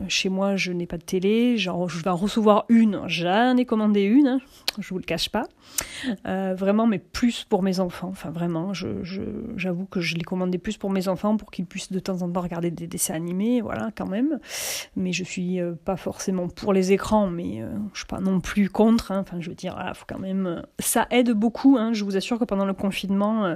chez 0.07 0.29
moi, 0.29 0.55
je 0.55 0.71
n'ai 0.71 0.87
pas 0.87 0.97
de 0.97 1.03
télé. 1.03 1.57
Genre, 1.57 1.89
je 1.89 2.03
vais 2.03 2.09
en 2.09 2.15
recevoir 2.15 2.65
une. 2.69 3.01
J'en 3.07 3.55
ai 3.57 3.65
commandé 3.65 4.01
une, 4.01 4.27
hein, 4.27 4.39
je 4.79 4.89
vous 4.89 4.97
le 4.97 5.03
cache 5.03 5.29
pas. 5.29 5.47
vraiment, 6.25 6.87
mais 6.87 6.99
plus 6.99 7.43
pour 7.43 7.63
mes 7.63 7.79
enfants. 7.79 8.09
Enfin, 8.09 8.31
vraiment, 8.31 8.73
j'avoue 8.73 9.03
je, 9.55 9.89
que 9.89 10.01
je 10.01 10.15
l'ai 10.15 10.23
commandé 10.23 10.57
plus 10.57 10.77
pour 10.77 10.89
mes 10.89 11.07
enfants, 11.07 11.37
pour 11.37 11.51
qu'ils 11.51 11.65
puissent 11.65 11.91
de 11.91 11.99
temps 11.99 12.21
en 12.21 12.29
temps 12.29 12.41
regarder 12.41 12.71
des 12.71 12.87
dessins 12.87 13.13
animés, 13.13 13.61
voilà, 13.61 13.89
quand 13.95 14.07
même. 14.07 14.39
Mais 14.95 15.13
je 15.13 15.23
suis 15.23 15.59
pas 15.85 15.97
forcément 15.97 16.47
pour 16.47 16.73
les 16.73 16.91
écrans, 16.91 17.27
mais 17.27 17.61
je 17.93 17.99
suis 17.99 18.07
pas 18.07 18.19
non 18.19 18.39
plus 18.39 18.69
contre. 18.69 19.11
Hein. 19.11 19.19
Enfin, 19.19 19.37
je 19.39 19.49
veux 19.49 19.55
dire, 19.55 19.75
il 19.87 19.95
faut 19.95 20.05
quand 20.07 20.19
même. 20.19 20.63
Ça 20.79 21.07
aide 21.11 21.31
beaucoup. 21.31 21.77
Hein, 21.77 21.82
Hein. 21.83 21.93
Je 21.93 22.03
vous 22.03 22.17
assure 22.17 22.39
que 22.39 22.45
pendant 22.45 22.65
le 22.65 22.73
confinement, 22.73 23.45
euh, 23.45 23.55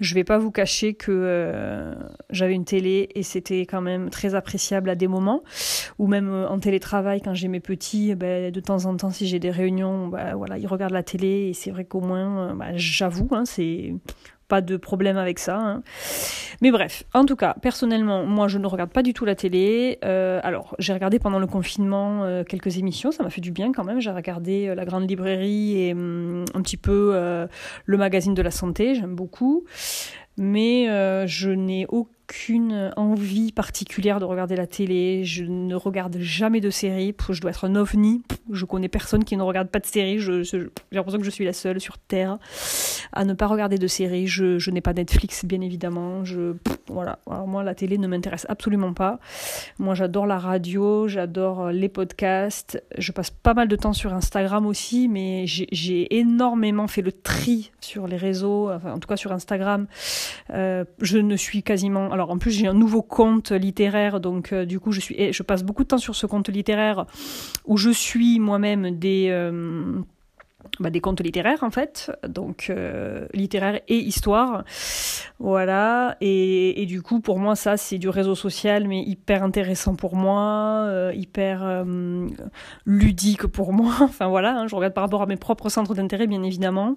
je 0.00 0.14
vais 0.14 0.24
pas 0.24 0.38
vous 0.38 0.50
cacher 0.50 0.94
que 0.94 1.12
euh, 1.12 1.94
j'avais 2.30 2.54
une 2.54 2.64
télé 2.64 3.08
et 3.14 3.22
c'était 3.22 3.62
quand 3.62 3.80
même 3.80 4.10
très 4.10 4.34
appréciable 4.34 4.90
à 4.90 4.94
des 4.94 5.08
moments. 5.08 5.42
Ou 5.98 6.06
même 6.06 6.30
euh, 6.30 6.48
en 6.48 6.58
télétravail, 6.58 7.20
quand 7.20 7.34
j'ai 7.34 7.48
mes 7.48 7.60
petits, 7.60 8.14
ben, 8.14 8.50
de 8.50 8.60
temps 8.60 8.86
en 8.86 8.96
temps, 8.96 9.10
si 9.10 9.26
j'ai 9.26 9.38
des 9.38 9.50
réunions, 9.50 10.08
ben, 10.08 10.34
voilà, 10.34 10.58
ils 10.58 10.66
regardent 10.66 10.92
la 10.92 11.02
télé 11.02 11.48
et 11.48 11.54
c'est 11.54 11.70
vrai 11.70 11.84
qu'au 11.84 12.00
moins, 12.00 12.54
ben, 12.54 12.72
j'avoue, 12.76 13.28
hein, 13.32 13.44
c'est 13.44 13.94
pas 14.48 14.60
de 14.60 14.76
problème 14.76 15.16
avec 15.16 15.38
ça. 15.38 15.58
Hein. 15.58 15.82
Mais 16.60 16.70
bref, 16.70 17.04
en 17.14 17.24
tout 17.24 17.36
cas, 17.36 17.54
personnellement, 17.60 18.24
moi 18.24 18.48
je 18.48 18.58
ne 18.58 18.66
regarde 18.66 18.90
pas 18.90 19.02
du 19.02 19.12
tout 19.12 19.24
la 19.24 19.34
télé. 19.34 19.98
Euh, 20.04 20.40
alors, 20.42 20.74
j'ai 20.78 20.92
regardé 20.92 21.18
pendant 21.18 21.38
le 21.38 21.46
confinement 21.46 22.24
euh, 22.24 22.42
quelques 22.44 22.78
émissions, 22.78 23.12
ça 23.12 23.22
m'a 23.22 23.30
fait 23.30 23.40
du 23.40 23.52
bien 23.52 23.72
quand 23.72 23.84
même. 23.84 24.00
J'ai 24.00 24.10
regardé 24.10 24.68
euh, 24.68 24.74
La 24.74 24.84
Grande 24.84 25.08
Librairie 25.08 25.80
et 25.80 25.92
hum, 25.92 26.44
un 26.54 26.62
petit 26.62 26.76
peu 26.76 26.88
le 27.84 27.96
magazine 27.96 28.34
de 28.34 28.42
la 28.42 28.50
santé, 28.50 28.94
j'aime 28.94 29.14
beaucoup. 29.14 29.64
Mais 30.36 30.86
je 31.26 31.50
n'ai 31.50 31.86
aucun 31.88 32.17
aucune 32.28 32.92
envie 32.96 33.52
particulière 33.52 34.20
de 34.20 34.26
regarder 34.26 34.54
la 34.54 34.66
télé. 34.66 35.24
Je 35.24 35.44
ne 35.44 35.74
regarde 35.74 36.18
jamais 36.20 36.60
de 36.60 36.68
séries. 36.68 37.14
Je 37.30 37.40
dois 37.40 37.50
être 37.52 37.64
un 37.64 37.74
ovni. 37.74 38.22
Je 38.52 38.66
connais 38.66 38.88
personne 38.88 39.24
qui 39.24 39.34
ne 39.38 39.42
regarde 39.42 39.68
pas 39.68 39.78
de 39.78 39.86
séries. 39.86 40.18
J'ai 40.18 40.68
l'impression 40.92 41.18
que 41.18 41.24
je 41.24 41.30
suis 41.30 41.46
la 41.46 41.54
seule 41.54 41.80
sur 41.80 41.96
Terre 41.96 42.38
à 43.14 43.24
ne 43.24 43.32
pas 43.32 43.46
regarder 43.46 43.78
de 43.78 43.86
séries. 43.86 44.26
Je, 44.26 44.70
n'ai 44.70 44.82
pas 44.82 44.92
Netflix, 44.92 45.46
bien 45.46 45.62
évidemment. 45.62 46.22
Voilà. 46.88 47.18
Moi, 47.46 47.64
la 47.64 47.74
télé 47.74 47.96
ne 47.96 48.06
m'intéresse 48.06 48.44
absolument 48.50 48.92
pas. 48.92 49.20
Moi, 49.78 49.94
j'adore 49.94 50.26
la 50.26 50.38
radio, 50.38 51.08
j'adore 51.08 51.70
les 51.70 51.88
podcasts. 51.88 52.82
Je 52.98 53.12
passe 53.12 53.30
pas 53.30 53.54
mal 53.54 53.68
de 53.68 53.76
temps 53.76 53.94
sur 53.94 54.12
Instagram 54.12 54.66
aussi, 54.66 55.08
mais 55.08 55.46
j'ai 55.46 56.18
énormément 56.18 56.88
fait 56.88 57.02
le 57.02 57.12
tri 57.12 57.70
sur 57.80 58.06
les 58.06 58.18
réseaux, 58.18 58.70
enfin, 58.70 58.92
en 58.92 58.98
tout 58.98 59.08
cas 59.08 59.16
sur 59.16 59.32
Instagram. 59.32 59.86
Euh, 60.50 60.84
je 61.00 61.16
ne 61.16 61.36
suis 61.36 61.62
quasiment 61.62 62.10
alors 62.18 62.30
en 62.30 62.38
plus 62.38 62.50
j'ai 62.50 62.66
un 62.66 62.74
nouveau 62.74 63.02
compte 63.02 63.52
littéraire, 63.52 64.18
donc 64.18 64.52
euh, 64.52 64.64
du 64.64 64.80
coup 64.80 64.90
je 64.90 64.98
suis, 65.00 65.32
je 65.32 65.42
passe 65.44 65.62
beaucoup 65.62 65.84
de 65.84 65.88
temps 65.88 65.98
sur 65.98 66.16
ce 66.16 66.26
compte 66.26 66.48
littéraire 66.48 67.06
où 67.64 67.76
je 67.76 67.90
suis 67.90 68.40
moi-même 68.40 68.98
des 68.98 69.28
euh, 69.30 70.00
bah, 70.80 70.90
des 70.90 71.00
contes 71.00 71.20
littéraires 71.20 71.62
en 71.62 71.70
fait, 71.70 72.10
donc 72.26 72.70
euh, 72.70 73.28
littéraire 73.34 73.80
et 73.86 73.98
histoire, 73.98 74.64
voilà. 75.38 76.16
Et, 76.20 76.84
du 76.86 77.02
coup 77.02 77.20
pour 77.20 77.38
moi 77.38 77.54
ça 77.54 77.76
c'est 77.76 77.98
du 77.98 78.08
réseau 78.08 78.34
social 78.34 78.88
mais 78.88 79.00
hyper 79.02 79.44
intéressant 79.44 79.94
pour 79.94 80.16
moi, 80.16 81.12
hyper 81.14 81.84
ludique 82.84 83.46
pour 83.46 83.72
moi. 83.72 83.94
Enfin 84.00 84.26
voilà, 84.26 84.56
hein, 84.56 84.66
je 84.66 84.74
regarde 84.74 84.94
par 84.94 85.04
rapport 85.04 85.22
à 85.22 85.26
mes 85.26 85.36
propres 85.36 85.68
centres 85.68 85.94
d'intérêt 85.94 86.26
bien 86.26 86.42
évidemment. 86.42 86.96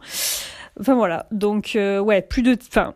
Enfin 0.79 0.95
voilà, 0.95 1.27
donc 1.31 1.77
ouais 1.77 2.23
plus 2.23 2.41
de, 2.41 2.57
enfin 2.69 2.95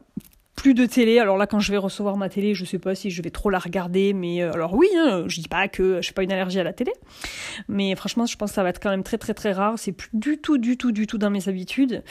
plus 0.65 0.73
de 0.73 0.87
télé. 0.87 1.19
Alors 1.19 1.37
là, 1.37 1.45
quand 1.45 1.59
je 1.59 1.71
vais 1.71 1.77
recevoir 1.77 2.17
ma 2.17 2.27
télé, 2.27 2.55
je 2.55 2.65
sais 2.65 2.79
pas 2.79 2.95
si 2.95 3.11
je 3.11 3.21
vais 3.21 3.29
trop 3.29 3.51
la 3.51 3.59
regarder, 3.59 4.13
mais 4.13 4.41
euh, 4.41 4.51
alors 4.51 4.73
oui, 4.73 4.87
hein, 4.97 5.25
je 5.27 5.39
dis 5.39 5.47
pas 5.47 5.67
que 5.67 6.01
je 6.01 6.09
n'ai 6.09 6.13
pas 6.15 6.23
une 6.23 6.31
allergie 6.31 6.59
à 6.59 6.63
la 6.63 6.73
télé, 6.73 6.91
mais 7.67 7.95
franchement, 7.95 8.25
je 8.25 8.35
pense 8.35 8.49
que 8.49 8.55
ça 8.55 8.63
va 8.63 8.69
être 8.69 8.81
quand 8.81 8.89
même 8.89 9.03
très 9.03 9.19
très 9.19 9.35
très 9.35 9.51
rare. 9.51 9.75
C'est 9.77 9.91
plus 9.91 10.09
du 10.13 10.39
tout, 10.39 10.57
du 10.57 10.75
tout, 10.75 10.91
du 10.91 11.05
tout 11.05 11.19
dans 11.19 11.29
mes 11.29 11.47
habitudes. 11.49 12.03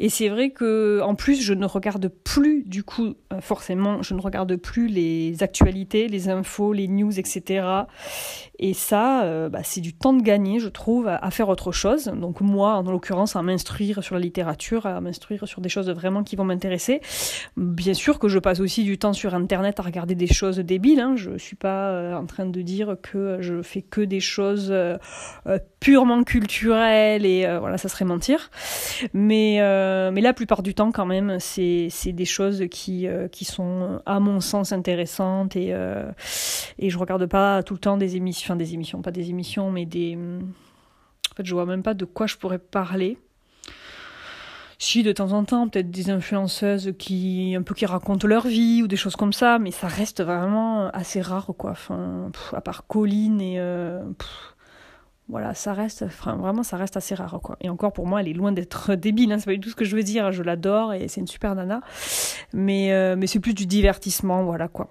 Et 0.00 0.08
c'est 0.08 0.28
vrai 0.28 0.50
que 0.50 1.00
en 1.04 1.14
plus, 1.14 1.40
je 1.40 1.54
ne 1.54 1.66
regarde 1.66 2.08
plus 2.08 2.64
du 2.66 2.82
coup, 2.82 3.14
euh, 3.32 3.40
forcément, 3.40 4.02
je 4.02 4.14
ne 4.14 4.20
regarde 4.20 4.56
plus 4.56 4.88
les 4.88 5.44
actualités, 5.44 6.08
les 6.08 6.28
infos, 6.28 6.72
les 6.72 6.88
news, 6.88 7.16
etc. 7.16 7.64
Et 8.58 8.74
ça, 8.74 9.22
euh, 9.22 9.48
bah, 9.48 9.60
c'est 9.62 9.80
du 9.80 9.94
temps 9.94 10.14
de 10.14 10.22
gagner, 10.22 10.58
je 10.58 10.68
trouve, 10.68 11.06
à, 11.06 11.30
faire 11.30 11.48
autre 11.48 11.70
chose. 11.70 12.06
Donc 12.06 12.40
moi, 12.40 12.74
en 12.74 12.82
l'occurrence, 12.82 13.36
à 13.36 13.42
m'instruire 13.42 14.02
sur 14.02 14.16
la 14.16 14.20
littérature, 14.20 14.84
à 14.86 15.00
m'instruire 15.00 15.46
sur 15.46 15.60
des 15.60 15.68
choses 15.68 15.88
vraiment 15.90 16.24
qui 16.24 16.34
vont 16.34 16.44
m'intéresser. 16.44 17.00
Bien 17.56 17.94
sûr 17.94 17.99
que 18.18 18.28
je 18.28 18.38
passe 18.38 18.60
aussi 18.60 18.84
du 18.84 18.98
temps 18.98 19.12
sur 19.12 19.34
Internet 19.34 19.80
à 19.80 19.82
regarder 19.82 20.14
des 20.14 20.26
choses 20.26 20.58
débiles. 20.58 21.00
Hein. 21.00 21.14
Je 21.16 21.38
suis 21.38 21.56
pas 21.56 21.90
euh, 21.90 22.14
en 22.14 22.26
train 22.26 22.46
de 22.46 22.62
dire 22.62 22.96
que 23.02 23.38
je 23.40 23.62
fais 23.62 23.82
que 23.82 24.00
des 24.00 24.20
choses 24.20 24.68
euh, 24.70 24.98
purement 25.80 26.24
culturelles 26.24 27.24
et 27.24 27.46
voilà, 27.58 27.78
ça 27.78 27.88
serait 27.88 28.04
mentir. 28.04 28.50
Mais, 29.14 29.58
mais 30.12 30.20
la 30.20 30.32
plupart 30.32 30.62
du 30.62 30.74
temps, 30.74 30.92
quand 30.92 31.06
même, 31.06 31.38
c'est 31.40 31.88
des 32.06 32.24
choses 32.24 32.64
qui, 32.70 33.06
qui 33.32 33.44
sont, 33.44 34.00
à 34.04 34.20
mon 34.20 34.40
sens, 34.40 34.72
intéressantes 34.72 35.56
et, 35.56 35.74
et 36.78 36.90
je 36.90 36.98
regarde 36.98 37.26
pas 37.26 37.62
tout 37.62 37.74
le 37.74 37.80
temps 37.80 37.96
des 37.96 38.16
émissions 38.16 38.50
des 38.56 38.74
émissions, 38.74 39.02
pas 39.02 39.10
des 39.10 39.30
émissions, 39.30 39.70
mais 39.70 39.86
des. 39.86 40.16
En 40.16 41.34
fait, 41.36 41.46
je 41.46 41.54
vois 41.54 41.66
même 41.66 41.82
pas 41.82 41.94
de 41.94 42.04
quoi 42.04 42.26
je 42.26 42.36
pourrais 42.36 42.58
parler. 42.58 43.18
Si 44.82 45.02
de 45.02 45.12
temps 45.12 45.32
en 45.32 45.44
temps, 45.44 45.68
peut-être 45.68 45.90
des 45.90 46.08
influenceuses 46.08 46.94
qui 46.98 47.54
un 47.54 47.60
peu 47.60 47.74
qui 47.74 47.84
racontent 47.84 48.26
leur 48.26 48.46
vie 48.46 48.82
ou 48.82 48.88
des 48.88 48.96
choses 48.96 49.14
comme 49.14 49.34
ça, 49.34 49.58
mais 49.58 49.72
ça 49.72 49.88
reste 49.88 50.22
vraiment 50.22 50.88
assez 50.92 51.20
rare 51.20 51.50
quoi. 51.58 51.72
Enfin, 51.72 52.30
à 52.54 52.62
part 52.62 52.86
Colline 52.86 53.42
et 53.42 53.60
euh, 53.60 54.02
voilà, 55.28 55.52
ça 55.52 55.74
reste 55.74 56.04
enfin, 56.04 56.34
vraiment 56.36 56.62
ça 56.62 56.78
reste 56.78 56.96
assez 56.96 57.14
rare 57.14 57.40
quoi. 57.42 57.58
Et 57.60 57.68
encore 57.68 57.92
pour 57.92 58.06
moi, 58.06 58.22
elle 58.22 58.28
est 58.28 58.32
loin 58.32 58.52
d'être 58.52 58.94
débile, 58.96 59.32
hein, 59.32 59.38
c'est 59.38 59.44
pas 59.44 59.52
du 59.52 59.60
tout 59.60 59.68
ce 59.68 59.76
que 59.76 59.84
je 59.84 59.94
veux 59.94 60.02
dire. 60.02 60.32
Je 60.32 60.42
l'adore 60.42 60.94
et 60.94 61.08
c'est 61.08 61.20
une 61.20 61.26
super 61.26 61.54
nana, 61.54 61.82
mais 62.54 62.94
euh, 62.94 63.16
mais 63.18 63.26
c'est 63.26 63.38
plus 63.38 63.52
du 63.52 63.66
divertissement, 63.66 64.44
voilà 64.44 64.68
quoi. 64.68 64.88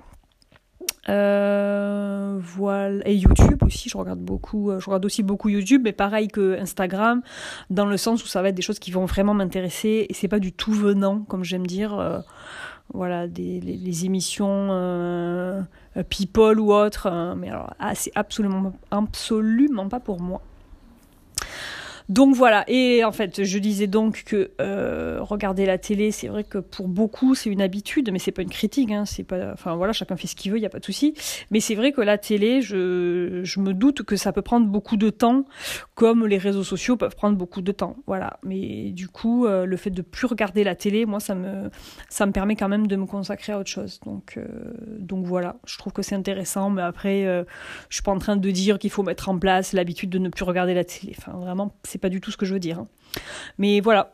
Euh, 1.08 2.38
voilà. 2.42 3.08
Et 3.08 3.16
YouTube 3.16 3.64
aussi, 3.64 3.90
je 3.90 3.98
regarde 3.98 4.20
beaucoup, 4.20 4.70
euh, 4.70 4.80
je 4.80 4.86
regarde 4.86 5.06
aussi 5.06 5.24
beaucoup 5.24 5.50
YouTube, 5.50 5.82
mais 5.84 5.94
pareil 5.94 6.28
que 6.28 6.60
Instagram, 6.60 7.22
dans 7.70 7.86
le 7.86 7.98
sens 7.98 8.24
où 8.24 8.28
ça 8.28 8.42
va 8.42 8.50
être 8.50 8.56
des 8.56 8.62
choses 8.62 8.80
qui 8.80 8.92
vont 8.92 9.06
vraiment 9.06 9.34
m'intéresser, 9.34 10.08
et 10.10 10.14
c'est 10.14 10.28
pas 10.28 10.40
du 10.40 10.52
tout 10.52 10.74
venant, 10.74 11.22
comme 11.22 11.44
j'aime 11.44 11.66
dire, 11.66 11.98
euh, 11.98 12.20
voilà, 12.94 13.28
des, 13.28 13.60
les, 13.62 14.06
émissions 14.06 15.66
People 16.10 16.60
ou 16.60 16.74
autres, 16.74 17.36
mais 17.38 17.50
alors, 17.50 17.74
ah, 17.80 17.94
c'est 17.94 18.12
absolument, 18.16 18.74
absolument 18.92 19.88
pas 19.88 20.00
pour 20.00 20.20
moi. 20.20 20.42
Donc 22.10 22.36
voilà, 22.36 22.64
et 22.68 23.04
en 23.04 23.12
fait, 23.12 23.44
je 23.44 23.60
disais 23.60 23.86
donc 23.86 24.24
que 24.26 24.50
euh, 24.60 25.20
regarder 25.22 25.68
la 25.68 25.78
télé, 25.78 26.10
c'est 26.10 26.28
vrai 26.28 26.44
que 26.44 26.58
pour 26.58 26.88
beaucoup, 26.88 27.36
c'est 27.36 27.52
une 27.52 27.62
habitude, 27.62 28.10
mais 28.12 28.18
c'est 28.18 28.32
pas 28.32 28.42
une 28.42 28.50
critique, 28.50 28.92
hein, 28.92 29.06
c'est 29.06 29.24
pas, 29.24 29.54
enfin 29.54 29.76
voilà, 29.76 29.94
chacun 29.94 30.18
fait 30.18 30.26
ce 30.26 30.36
qu'il 30.36 30.52
veut, 30.52 30.58
il 30.58 30.62
y 30.62 30.66
a 30.66 30.70
pas 30.70 30.80
de 30.80 30.86
souci. 30.86 31.14
Mais 31.52 31.60
c'est 31.60 31.76
vrai 31.76 31.92
que 31.92 32.02
la 32.02 32.18
télé, 32.18 32.64
je, 32.64 33.60
me 33.60 33.74
doute 33.74 34.02
que 34.02 34.16
ça 34.16 34.32
peut 34.32 34.42
prendre 34.42 34.66
beaucoup 34.66 34.98
de 34.98 35.12
temps, 35.12 35.46
comme 35.94 36.26
les 36.26 36.40
réseaux 36.40 36.64
sociaux 36.64 36.98
peuvent 36.98 37.16
prendre 37.16 37.38
beaucoup 37.38 37.62
de 37.62 37.72
temps, 37.72 37.98
voilà. 38.08 38.40
Mais 38.44 38.90
du 38.90 39.08
coup, 39.08 39.46
euh, 39.46 39.66
le 39.66 39.78
fait 39.78 39.92
de 39.92 40.02
plus 40.02 40.26
regarder 40.26 40.64
la 40.64 40.74
télé, 40.74 41.06
moi, 41.06 41.20
ça 41.20 41.36
me, 41.36 41.70
ça 42.10 42.26
me 42.26 42.32
permet 42.32 42.56
quand 42.56 42.70
même 42.70 42.88
de 42.88 42.96
me 42.96 43.06
consacrer 43.06 43.54
à 43.54 43.60
autre 43.60 43.70
chose. 43.70 44.00
Donc, 44.04 44.34
euh, 44.38 44.48
donc 44.98 45.28
voilà, 45.28 45.58
je 45.68 45.78
trouve 45.78 45.94
que 45.94 46.02
c'est 46.02 46.16
intéressant, 46.16 46.72
mais 46.72 46.82
après, 46.82 47.46
je 47.90 47.96
suis 47.96 48.02
pas 48.02 48.12
en 48.12 48.18
train 48.18 48.36
de 48.36 48.50
dire 48.50 48.80
qu'il 48.80 48.90
faut 48.90 49.04
mettre 49.04 49.30
en 49.30 49.38
place 49.38 49.74
l'habitude 49.74 50.10
de 50.10 50.18
ne 50.18 50.30
plus 50.30 50.44
regarder 50.44 50.74
la 50.74 50.84
télé. 50.84 51.14
Pas 52.00 52.10
du 52.10 52.22
tout 52.22 52.32
ce 52.32 52.38
que 52.38 52.46
je 52.46 52.54
veux 52.54 52.60
dire. 52.60 52.80
Hein. 52.80 52.88
Mais 53.58 53.80
voilà. 53.80 54.14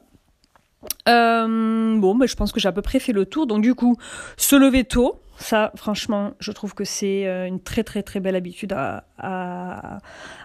Euh, 1.08 1.98
bon, 1.98 2.15
mais 2.15 2.28
je 2.28 2.36
pense 2.36 2.52
que 2.52 2.60
j'ai 2.60 2.67
à 2.67 2.71
peu 2.71 2.82
près 2.82 3.00
fait 3.00 3.13
le 3.13 3.26
tour. 3.26 3.48
Donc 3.48 3.62
du 3.62 3.76
coup, 3.76 3.98
se 4.38 4.56
lever 4.56 4.84
tôt, 4.84 5.19
ça, 5.38 5.71
franchement, 5.76 6.34
je 6.39 6.52
trouve 6.52 6.74
que 6.74 6.86
c'est 6.86 7.28
euh, 7.28 7.45
une 7.45 7.60
très 7.60 7.84
très 7.84 8.04
très 8.04 8.19
belle 8.19 8.36
habitude 8.36 8.71
à, 8.71 9.04
à, 9.17 10.00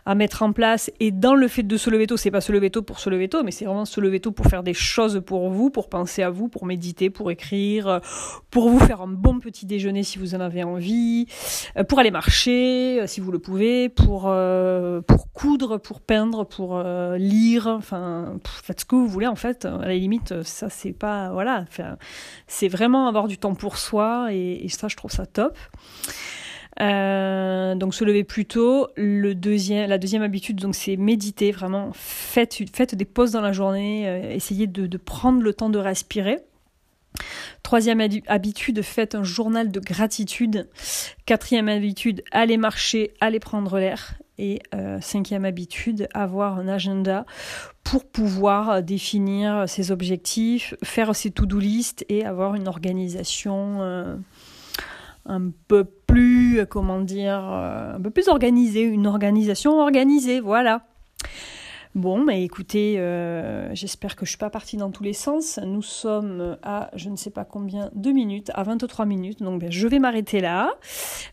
à, 0.05 0.15
mettre 0.17 0.43
en 0.43 0.53
place. 0.53 0.91
Et 0.99 1.13
dans 1.13 1.35
le 1.35 1.47
fait 1.47 1.63
de 1.63 1.77
se 1.77 1.91
lever 1.91 2.09
tôt, 2.09 2.17
c'est 2.17 2.31
pas 2.31 2.41
se 2.41 2.51
lever 2.51 2.71
tôt 2.71 2.83
pour 2.83 2.99
se 2.99 3.09
lever 3.09 3.29
tôt, 3.29 3.45
mais 3.45 3.53
c'est 3.53 3.67
vraiment 3.67 3.85
se 3.85 4.01
lever 4.01 4.19
tôt 4.19 4.33
pour 4.33 4.47
faire 4.47 4.63
des 4.65 4.75
choses 4.75 5.23
pour 5.25 5.49
vous, 5.51 5.71
pour 5.71 5.89
penser 5.89 6.23
à 6.23 6.31
vous, 6.31 6.49
pour 6.49 6.67
méditer, 6.67 7.09
pour 7.09 7.31
écrire, 7.31 8.01
pour 8.51 8.69
vous 8.69 8.81
faire 8.81 9.03
un 9.03 9.07
bon 9.07 9.39
petit 9.39 9.65
déjeuner 9.65 10.03
si 10.03 10.19
vous 10.19 10.35
en 10.35 10.41
avez 10.41 10.65
envie, 10.65 11.27
euh, 11.77 11.85
pour 11.85 12.01
aller 12.01 12.11
marcher 12.11 13.01
euh, 13.01 13.07
si 13.07 13.21
vous 13.21 13.31
le 13.31 13.39
pouvez, 13.39 13.89
pour, 13.89 14.23
pour 15.07 15.33
coudre, 15.33 15.79
pour 15.79 16.01
peindre, 16.01 16.45
pour 16.45 16.83
lire, 17.17 17.69
enfin, 17.69 18.39
faites 18.45 18.81
ce 18.81 18.85
que 18.85 18.97
vous 18.97 19.07
voulez 19.07 19.29
en 19.29 19.37
fait. 19.37 19.67
À 19.67 19.87
la 19.87 19.95
limite, 19.95 20.43
ça 20.43 20.69
c'est 20.69 20.93
pas, 20.93 21.31
voilà, 21.33 21.65
c'est 22.49 22.69
vraiment 22.69 23.07
avoir 23.07 23.29
du 23.29 23.39
temps 23.39 23.55
pour 23.55 23.77
soi 23.77 24.29
et, 24.33 24.65
et 24.65 24.69
ça, 24.81 24.89
je 24.89 24.97
trouve 24.97 25.11
ça 25.11 25.27
top. 25.27 25.57
Euh, 26.81 27.75
donc 27.75 27.95
se 27.95 28.05
lever 28.05 28.25
plus 28.25 28.47
tôt. 28.47 28.89
La 28.97 29.35
deuxième 29.35 30.23
habitude, 30.23 30.57
donc 30.61 30.75
c'est 30.75 30.97
méditer 30.97 31.53
vraiment. 31.53 31.91
Faites, 31.95 32.95
des 32.95 33.05
pauses 33.05 33.33
dans 33.33 33.41
la 33.41 33.53
journée. 33.53 34.09
Euh, 34.09 34.33
essayez 34.33 34.67
de, 34.67 34.97
prendre 34.97 35.43
le 35.43 35.53
temps 35.53 35.71
de 35.71 35.79
respirer. 35.79 36.39
Troisième 37.63 38.01
habitude, 38.29 38.83
faites 38.83 39.15
un 39.15 39.25
journal 39.25 39.71
de 39.71 39.81
gratitude. 39.81 40.69
Quatrième 41.27 41.69
habitude, 41.69 42.23
allez 42.31 42.57
marcher, 42.57 43.13
allez 43.21 43.41
prendre 43.41 43.79
l'air. 43.79 44.15
Et 44.39 44.61
euh, 44.75 44.99
cinquième 45.03 45.45
habitude, 45.45 46.09
avoir 46.15 46.59
un 46.59 46.67
agenda 46.67 47.27
pour 47.85 48.07
pouvoir 48.07 48.83
définir 48.83 49.69
ses 49.69 49.91
objectifs, 49.91 50.75
faire 50.83 51.15
ses 51.15 51.31
to-do 51.31 51.59
list 51.59 52.07
et 52.09 52.25
avoir 52.25 52.55
une 52.55 52.69
organisation 52.69 54.21
un 55.31 55.51
peu 55.69 55.85
plus, 55.85 56.67
comment 56.69 57.01
dire, 57.01 57.41
euh, 57.41 57.95
un 57.97 58.01
peu 58.01 58.11
plus 58.11 58.29
organisée, 58.29 58.83
une 58.83 59.07
organisation 59.07 59.79
organisée, 59.79 60.41
voilà. 60.41 60.83
Bon, 61.97 62.23
mais 62.25 62.45
écoutez, 62.45 63.01
euh, 63.01 63.75
j'espère 63.75 64.15
que 64.15 64.25
je 64.25 64.31
suis 64.31 64.39
pas 64.39 64.49
partie 64.49 64.77
dans 64.77 64.93
tous 64.93 65.03
les 65.03 65.13
sens. 65.13 65.59
Nous 65.59 65.83
sommes 65.83 66.57
à 66.63 66.89
je 66.95 67.09
ne 67.09 67.17
sais 67.17 67.31
pas 67.31 67.45
combien 67.45 67.91
de 67.97 68.13
minutes, 68.13 68.53
à 68.55 68.63
23 68.63 69.07
minutes, 69.07 69.43
donc 69.43 69.61
ben, 69.61 69.73
je 69.73 69.89
vais 69.89 69.99
m'arrêter 69.99 70.41
là. 70.41 70.73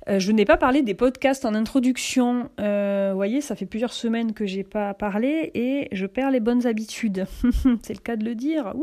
Euh, 0.10 0.18
je 0.18 0.32
n'ai 0.32 0.46
pas 0.46 0.58
parlé 0.58 0.82
des 0.82 0.96
podcasts 0.96 1.46
en 1.46 1.54
introduction. 1.54 2.50
vous 2.58 3.16
voyez, 3.16 3.40
ça 3.42 3.56
fait 3.56 3.68
plusieurs 3.68 3.94
semaines 3.94 4.34
que 4.34 4.48
j'ai 4.48 4.64
pas 4.64 4.96
parlé 4.96 5.52
et 5.54 5.90
je 5.92 6.08
perds 6.08 6.32
les 6.32 6.40
bonnes 6.40 6.66
habitudes. 6.66 7.28
C'est 7.84 7.94
le 7.94 8.00
cas 8.00 8.16
de 8.16 8.26
le 8.26 8.34
dire. 8.34 8.74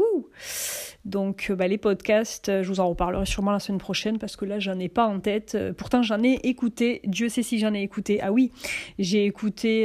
Donc 1.04 1.48
euh, 1.50 1.54
bah, 1.54 1.68
les 1.68 1.76
podcasts, 1.76 2.48
euh, 2.48 2.62
je 2.62 2.68
vous 2.68 2.80
en 2.80 2.88
reparlerai 2.88 3.26
sûrement 3.26 3.52
la 3.52 3.60
semaine 3.60 3.78
prochaine 3.78 4.18
parce 4.18 4.36
que 4.36 4.46
là 4.46 4.58
j'en 4.58 4.78
ai 4.78 4.88
pas 4.88 5.06
en 5.06 5.20
tête. 5.20 5.54
Euh, 5.54 5.72
pourtant 5.72 6.02
j'en 6.02 6.22
ai 6.22 6.40
écouté, 6.44 7.02
Dieu 7.04 7.28
sait 7.28 7.42
si 7.42 7.58
j'en 7.58 7.74
ai 7.74 7.82
écouté. 7.82 8.20
Ah 8.22 8.32
oui, 8.32 8.50
j'ai 8.98 9.26
écouté, 9.26 9.84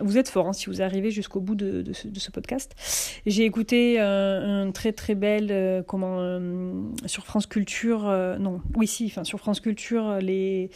vous 0.00 0.18
êtes 0.18 0.28
fort 0.28 0.39
hein, 0.48 0.52
si 0.52 0.66
vous 0.66 0.82
arrivez 0.82 1.10
jusqu'au 1.10 1.40
bout 1.40 1.54
de, 1.54 1.92
ce, 1.92 2.30
podcast. 2.30 2.74
J'ai 3.26 3.44
écouté 3.44 3.98
un 3.98 4.70
très 4.72 4.92
très 4.92 5.14
bel, 5.14 5.84
comment, 5.86 6.40
sur 7.06 7.24
France 7.24 7.46
Culture, 7.46 8.02
non, 8.38 8.60
oui 8.76 8.86
si, 8.86 9.06
enfin 9.06 9.24
sur 9.24 9.38
France 9.38 9.60
Culture, 9.60 10.18
les 10.20 10.70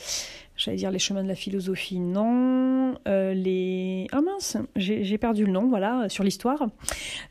j'allais 0.57 0.77
dire 0.77 0.91
les 0.91 0.99
chemins 0.99 1.23
de 1.23 1.29
la 1.29 1.35
philosophie, 1.35 1.99
non. 1.99 2.95
Euh, 3.09 3.35
les 3.35 4.07
ah 4.13 4.21
mince, 4.21 4.57
j'ai 4.77 5.19
perdu 5.19 5.47
le 5.47 5.53
nom, 5.53 5.69
voilà, 5.69 6.09
sur 6.09 6.25
l'histoire, 6.25 6.67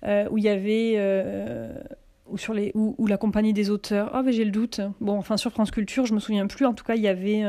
euh, 0.05 0.27
où 0.29 0.37
il 0.37 0.43
y 0.43 0.49
avait 0.49 0.95
euh, 0.97 1.73
ou 2.29 2.37
sur 2.37 2.53
les 2.53 2.71
ou, 2.73 3.05
la 3.07 3.17
compagnie 3.17 3.53
des 3.53 3.69
auteurs. 3.69 4.09
Ah, 4.13 4.23
mais 4.23 4.33
j'ai 4.33 4.45
le 4.45 4.51
doute. 4.51 4.81
Bon, 5.01 5.17
enfin 5.17 5.37
sur 5.37 5.51
France 5.51 5.71
Culture, 5.71 6.05
je 6.05 6.13
me 6.13 6.19
souviens 6.19 6.47
plus. 6.47 6.65
En 6.65 6.73
tout 6.73 6.83
cas, 6.83 6.95
il 6.95 7.01
y 7.01 7.07
avait 7.07 7.43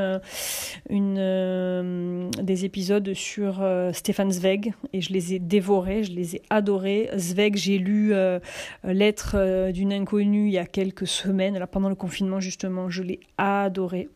une 0.90 2.30
des 2.42 2.64
épisodes 2.64 3.14
sur 3.14 3.64
Stéphane 3.92 4.32
Zweig 4.32 4.74
et 4.92 5.00
je 5.00 5.12
les 5.12 5.34
ai 5.34 5.38
dévorés, 5.38 6.04
je 6.04 6.12
les 6.12 6.36
ai 6.36 6.42
adorés. 6.50 7.10
Zweig, 7.16 7.56
j'ai 7.56 7.78
lu 7.78 8.12
Lettre 8.82 9.70
d'une 9.72 9.92
inconnue 9.92 10.48
il 10.48 10.52
y 10.52 10.58
a 10.58 10.66
quelques 10.66 11.06
semaines, 11.06 11.58
là 11.58 11.66
pendant 11.66 11.88
le 11.88 11.94
confinement 11.94 12.40
justement, 12.40 12.90
je 12.90 13.02
l'ai 13.02 13.20
adoré. 13.38 14.08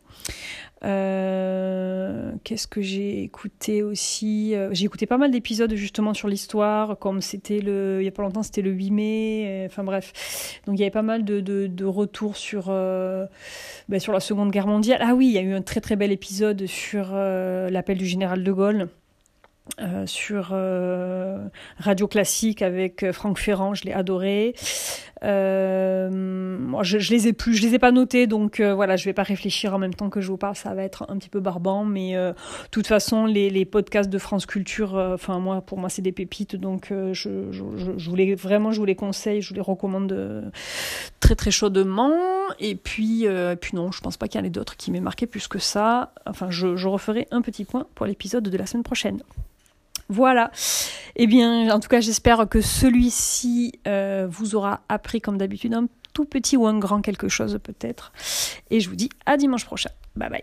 Euh, 0.85 2.33
qu'est-ce 2.45 2.69
que 2.69 2.81
j'ai 2.81 3.23
écouté 3.23 3.83
aussi 3.83 4.55
euh, 4.55 4.69
J'ai 4.73 4.85
écouté 4.85 5.07
pas 5.07 5.19
mal 5.19 5.31
d'épisodes 5.31 5.75
justement 5.75 6.15
sur 6.15 6.29
l'histoire, 6.29 6.99
comme 6.99 7.21
c'était 7.21 7.61
le, 7.61 7.99
il 8.01 8.05
y 8.05 8.09
a 8.09 8.13
pas 8.13 8.23
longtemps, 8.23 8.43
c'était 8.45 8.63
le 8.63 8.71
8 8.71 8.91
mai. 8.91 9.45
Euh, 9.47 9.67
enfin 9.67 9.83
bref, 9.83 10.61
donc 10.67 10.77
il 10.77 10.81
y 10.81 10.85
avait 10.85 10.91
pas 10.91 11.03
mal 11.03 11.25
de, 11.25 11.41
de, 11.41 11.67
de 11.67 11.85
retours 11.85 12.37
sur 12.37 12.67
ben, 12.69 13.99
sur 13.99 14.13
la 14.13 14.21
Seconde 14.21 14.51
Guerre 14.51 14.67
mondiale. 14.69 15.01
Ah 15.03 15.15
oui, 15.15 15.27
il 15.27 15.33
y 15.33 15.39
a 15.39 15.43
eu 15.43 15.55
un 15.55 15.63
très 15.63 15.81
très 15.81 15.97
bel 15.97 16.13
épisode 16.13 16.67
sur 16.67 17.13
l'appel 17.13 17.99
du 17.99 18.07
général 18.07 18.45
de 18.45 18.53
Gaulle. 18.53 18.89
sur 20.07 20.55
Radio 21.79 22.07
Classique 22.07 22.63
avec 22.63 23.11
Franck 23.13 23.39
Ferrand, 23.39 23.75
je 23.75 23.85
l'ai 23.85 23.93
adoré. 23.93 24.55
Moi, 25.23 26.83
je, 26.83 26.99
je, 26.99 27.11
les 27.11 27.29
ai 27.29 27.33
plus, 27.33 27.55
je 27.55 27.63
les 27.63 27.75
ai 27.75 27.79
pas 27.79 27.93
notés, 27.93 28.27
donc 28.27 28.61
voilà, 28.61 28.97
je 28.97 29.05
vais 29.05 29.13
pas 29.13 29.23
réfléchir 29.23 29.75
en 29.75 29.79
même 29.79 29.95
temps 29.95 30.11
que 30.11 30.21
je 30.21 30.29
vous 30.29 30.37
parle, 30.37 30.57
ça 30.57 30.75
va 30.75 30.83
être 30.83 31.07
un 31.09 31.17
petit 31.17 31.29
peu 31.29 31.41
barbant, 31.41 31.85
mais 31.85 32.15
de 32.15 32.35
toute 32.71 32.87
façon, 32.87 33.27
les, 33.27 33.65
podcasts 33.65 34.11
de 34.11 34.19
France 34.19 34.47
Culture, 34.47 34.95
enfin 34.95 35.39
moi, 35.39 35.61
pour 35.61 35.79
moi, 35.79 35.89
c'est 35.89 36.03
des 36.03 36.13
pépites, 36.13 36.57
donc 36.57 36.89
je, 36.91 37.51
je, 37.51 38.17
les, 38.17 38.35
vraiment, 38.35 38.73
je 38.73 38.81
vous 38.81 38.87
les 38.87 38.95
conseille, 38.95 39.43
je 39.43 39.51
vous 39.51 39.55
les 39.55 39.61
recommande 39.61 40.51
très 41.21 41.35
très 41.35 41.51
chaudement. 41.51 42.15
Et 42.61 42.75
puis, 42.75 43.27
puis 43.61 43.71
non, 43.75 43.93
je 43.93 44.01
pense 44.01 44.17
pas 44.17 44.29
qu'il 44.29 44.41
y 44.41 44.43
en 44.43 44.47
ait 44.47 44.51
d'autres 44.51 44.77
qui 44.77 44.91
m'aient 44.91 45.01
marqué 45.01 45.27
plus 45.27 45.49
que 45.49 45.59
ça. 45.59 46.13
Enfin, 46.27 46.51
je, 46.51 46.77
je 46.77 46.89
referai 46.89 47.27
un 47.31 47.43
petit 47.43 47.65
point 47.65 47.87
pour 47.95 48.07
l'épisode 48.07 48.45
de 48.45 48.57
la 48.57 48.67
semaine 48.67 48.83
prochaine. 48.83 49.21
Voilà. 50.09 50.51
Eh 51.17 51.27
bien, 51.27 51.71
en 51.75 51.81
tout 51.81 51.89
cas, 51.89 52.01
j'espère 52.01 52.49
que 52.49 52.61
celui-ci 52.61 53.73
euh, 53.87 54.27
vous 54.31 54.55
aura 54.55 54.81
appris, 54.89 55.21
comme 55.21 55.39
d'habitude, 55.39 55.75
un 55.75 55.87
tout 56.15 56.25
petit 56.25 56.57
ou 56.57 56.67
un 56.67 56.79
grand 56.79 57.01
quelque 57.01 57.29
chose 57.29 57.59
peut-être. 57.63 58.13
Et 58.71 58.81
je 58.81 58.89
vous 58.89 58.97
dis 58.97 59.11
à 59.27 59.37
dimanche 59.37 59.65
prochain. 59.65 59.91
Bye 60.17 60.31
bye. 60.31 60.43